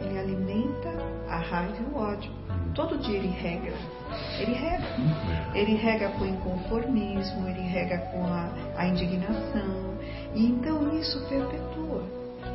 [0.00, 0.90] ele alimenta
[1.28, 2.30] a raiva e o ódio.
[2.74, 3.72] Todo dia ele rega,
[4.38, 4.86] ele rega.
[5.54, 9.94] Ele rega com o inconformismo, ele rega com a, a indignação,
[10.34, 12.04] e então isso perpetua.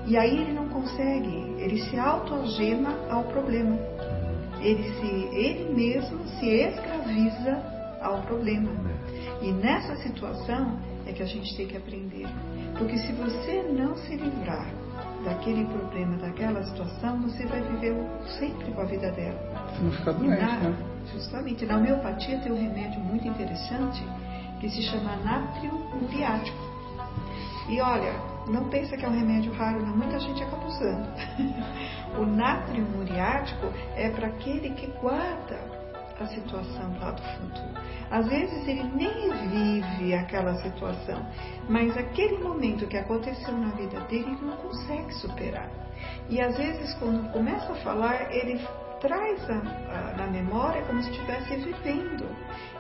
[0.05, 3.77] E aí ele não consegue, ele se autoalgema ao problema.
[4.61, 7.61] Ele, se, ele mesmo se escraviza
[8.01, 8.69] ao problema.
[9.41, 12.27] E nessa situação é que a gente tem que aprender.
[12.77, 14.82] Porque se você não se livrar
[15.24, 17.95] daquele problema, daquela situação, você vai viver
[18.39, 19.39] sempre com a vida dela.
[19.82, 20.76] não ficar E doente, na, né?
[21.11, 24.03] Justamente, na homeopatia tem um remédio muito interessante
[24.59, 26.57] que se chama natrio muriático.
[27.69, 28.13] E olha,
[28.47, 29.95] não pensa que é um remédio raro, não.
[29.95, 31.07] Muita gente acaba usando.
[32.19, 35.72] o natrio muriático é para aquele que guarda
[36.20, 37.74] a situação lá do futuro.
[38.11, 41.26] Às vezes ele nem vive aquela situação,
[41.68, 45.70] mas aquele momento que aconteceu na vida dele ele não consegue superar.
[46.30, 48.59] E às vezes quando começa a falar, ele
[49.03, 52.26] traz a, a, na memória como se estivesse vivendo.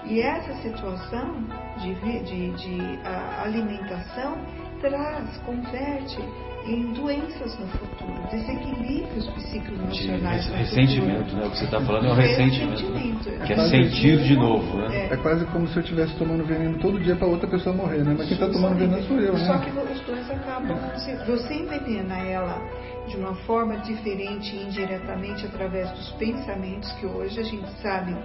[0.05, 1.43] E essa situação
[1.77, 2.99] de, de, de
[3.41, 4.37] alimentação
[4.83, 6.19] traz, converte
[6.65, 10.45] em doenças no futuro, desequilíbrios psicoemocionais.
[10.45, 11.37] De no ressentimento, futuro.
[11.41, 11.47] né?
[11.47, 12.83] O que você está falando é o ressentimento.
[12.89, 12.99] né?
[12.99, 13.45] Ressentimento.
[13.45, 15.07] Que é sentir de novo, né?
[15.11, 18.15] É quase como se eu estivesse tomando veneno todo dia para outra pessoa morrer, né?
[18.17, 19.65] Mas quem está tomando veneno sou eu, Só né?
[19.65, 20.77] que os dois acabam.
[20.99, 22.61] se Você envenena ela
[23.07, 28.15] de uma forma diferente, indiretamente, através dos pensamentos, que hoje a gente sabe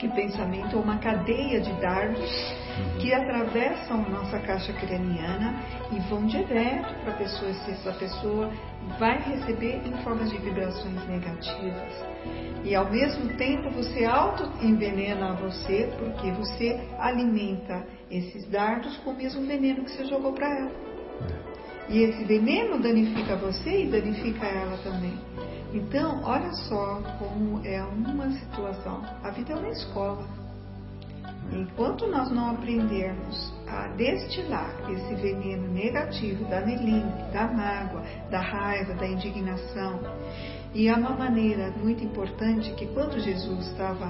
[0.00, 2.30] que pensamento é uma cadeia de dardos
[2.98, 8.50] que atravessam nossa caixa craniana e vão direto para a pessoa, se essa pessoa
[8.98, 11.92] vai receber em formas de vibrações negativas.
[12.64, 19.46] E ao mesmo tempo você auto-envenena você, porque você alimenta esses dardos com o mesmo
[19.46, 20.72] veneno que você jogou para ela.
[21.90, 25.18] E esse veneno danifica você e danifica ela também.
[25.72, 29.02] Então, olha só como é uma situação.
[29.22, 30.26] A vida é uma escola.
[31.52, 38.94] Enquanto nós não aprendermos a destilar esse veneno negativo da melindre, da mágoa, da raiva,
[38.94, 40.00] da indignação,
[40.74, 44.06] e há uma maneira muito importante que quando Jesus estava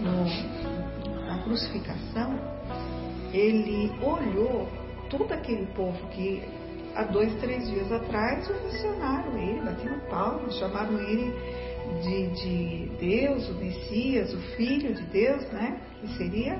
[0.00, 2.38] no, na crucificação,
[3.32, 4.68] ele olhou
[5.10, 6.42] todo aquele povo que
[6.96, 11.32] há dois, três dias atrás ovacionaram ele, bateram palmas, chamaram ele
[12.02, 15.80] de, de Deus, o Messias, o Filho de Deus, né?
[16.00, 16.58] Que seria,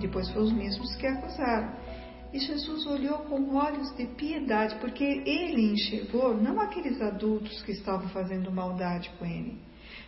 [0.00, 1.72] depois foram os mesmos que acusaram.
[2.32, 8.08] E Jesus olhou com olhos de piedade, porque ele enxergou não aqueles adultos que estavam
[8.08, 9.60] fazendo maldade com ele,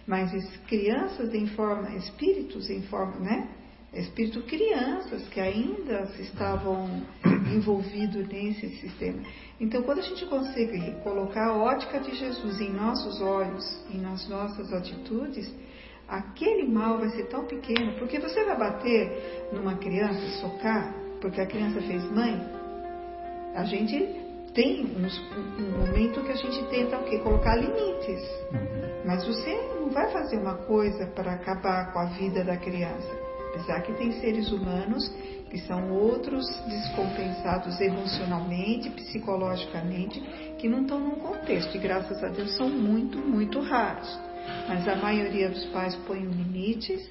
[0.06, 3.48] mas as crianças em forma, espíritos em forma, né?
[3.98, 7.02] Espírito crianças que ainda estavam
[7.54, 9.22] envolvidos nesse sistema.
[9.60, 14.28] Então, quando a gente consegue colocar a ótica de Jesus em nossos olhos, em nas
[14.28, 15.50] nossas atitudes,
[16.06, 21.46] aquele mal vai ser tão pequeno, porque você vai bater numa criança, socar, porque a
[21.46, 22.38] criança fez mãe,
[23.54, 25.18] a gente tem uns,
[25.58, 27.18] um momento que a gente tenta o quê?
[27.18, 28.22] Colocar limites.
[29.04, 33.25] Mas você não vai fazer uma coisa para acabar com a vida da criança.
[33.56, 35.10] Apesar que tem seres humanos
[35.48, 40.20] que são outros descompensados emocionalmente, psicologicamente,
[40.58, 41.74] que não estão num contexto.
[41.74, 44.20] E graças a Deus são muito, muito raros.
[44.68, 47.08] Mas a maioria dos pais põe limites,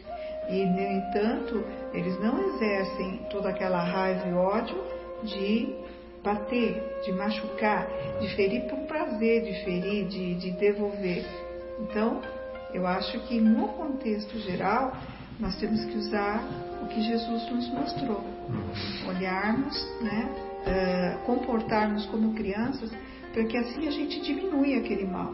[0.48, 4.84] E, no entanto, eles não exercem toda aquela raiva e ódio
[5.24, 5.76] de
[6.24, 7.88] bater, de machucar,
[8.20, 11.26] de ferir por prazer, de ferir, de, de devolver.
[11.80, 12.22] Então,
[12.74, 14.96] eu acho que no contexto geral,
[15.40, 16.44] nós temos que usar
[16.82, 18.20] o que Jesus nos mostrou.
[18.20, 19.10] Uhum.
[19.10, 20.30] Olharmos, né,
[20.66, 22.92] uh, comportarmos como crianças,
[23.34, 25.34] para que assim a gente diminui aquele mal.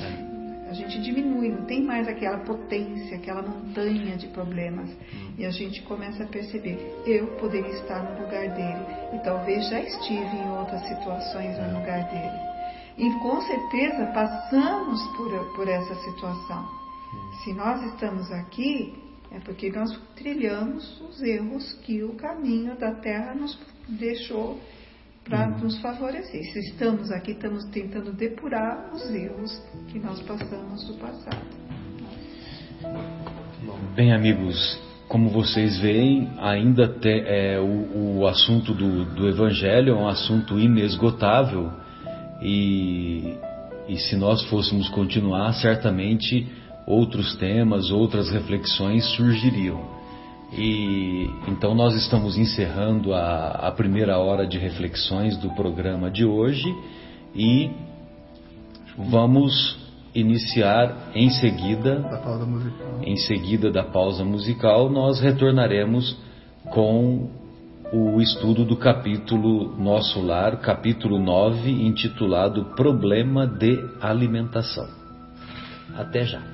[0.00, 0.34] É
[0.68, 4.90] a gente diminui, não tem mais aquela potência, aquela montanha de problemas.
[4.90, 5.34] Hum.
[5.38, 8.84] E a gente começa a perceber, eu poderia estar no lugar dele.
[9.12, 12.54] E talvez já estive em outras situações no lugar dele.
[12.98, 16.62] E com certeza passamos por, por essa situação.
[16.62, 17.32] Hum.
[17.44, 19.03] Se nós estamos aqui,
[19.34, 23.58] é porque nós trilhamos os erros que o caminho da terra nos
[23.88, 24.60] deixou
[25.24, 25.58] para uhum.
[25.64, 26.44] nos favorecer.
[26.52, 31.44] Se estamos aqui, estamos tentando depurar os erros que nós passamos do passado.
[33.96, 39.96] Bem, amigos, como vocês veem, ainda te, é, o, o, assunto do, do, Evangelho é
[39.96, 41.72] um assunto inesgotável
[42.40, 43.34] e,
[43.88, 46.46] e se nós fôssemos continuar, certamente
[46.86, 49.80] outros temas, outras reflexões surgiriam.
[50.52, 56.72] E então nós estamos encerrando a, a primeira hora de reflexões do programa de hoje
[57.34, 57.70] e
[58.96, 59.82] vamos
[60.14, 63.00] iniciar em seguida da pausa musical.
[63.02, 66.16] Em seguida da pausa musical, nós retornaremos
[66.70, 67.28] com
[67.92, 74.88] o estudo do capítulo Nosso Lar, capítulo 9, intitulado Problema de Alimentação.
[75.96, 76.53] Até já.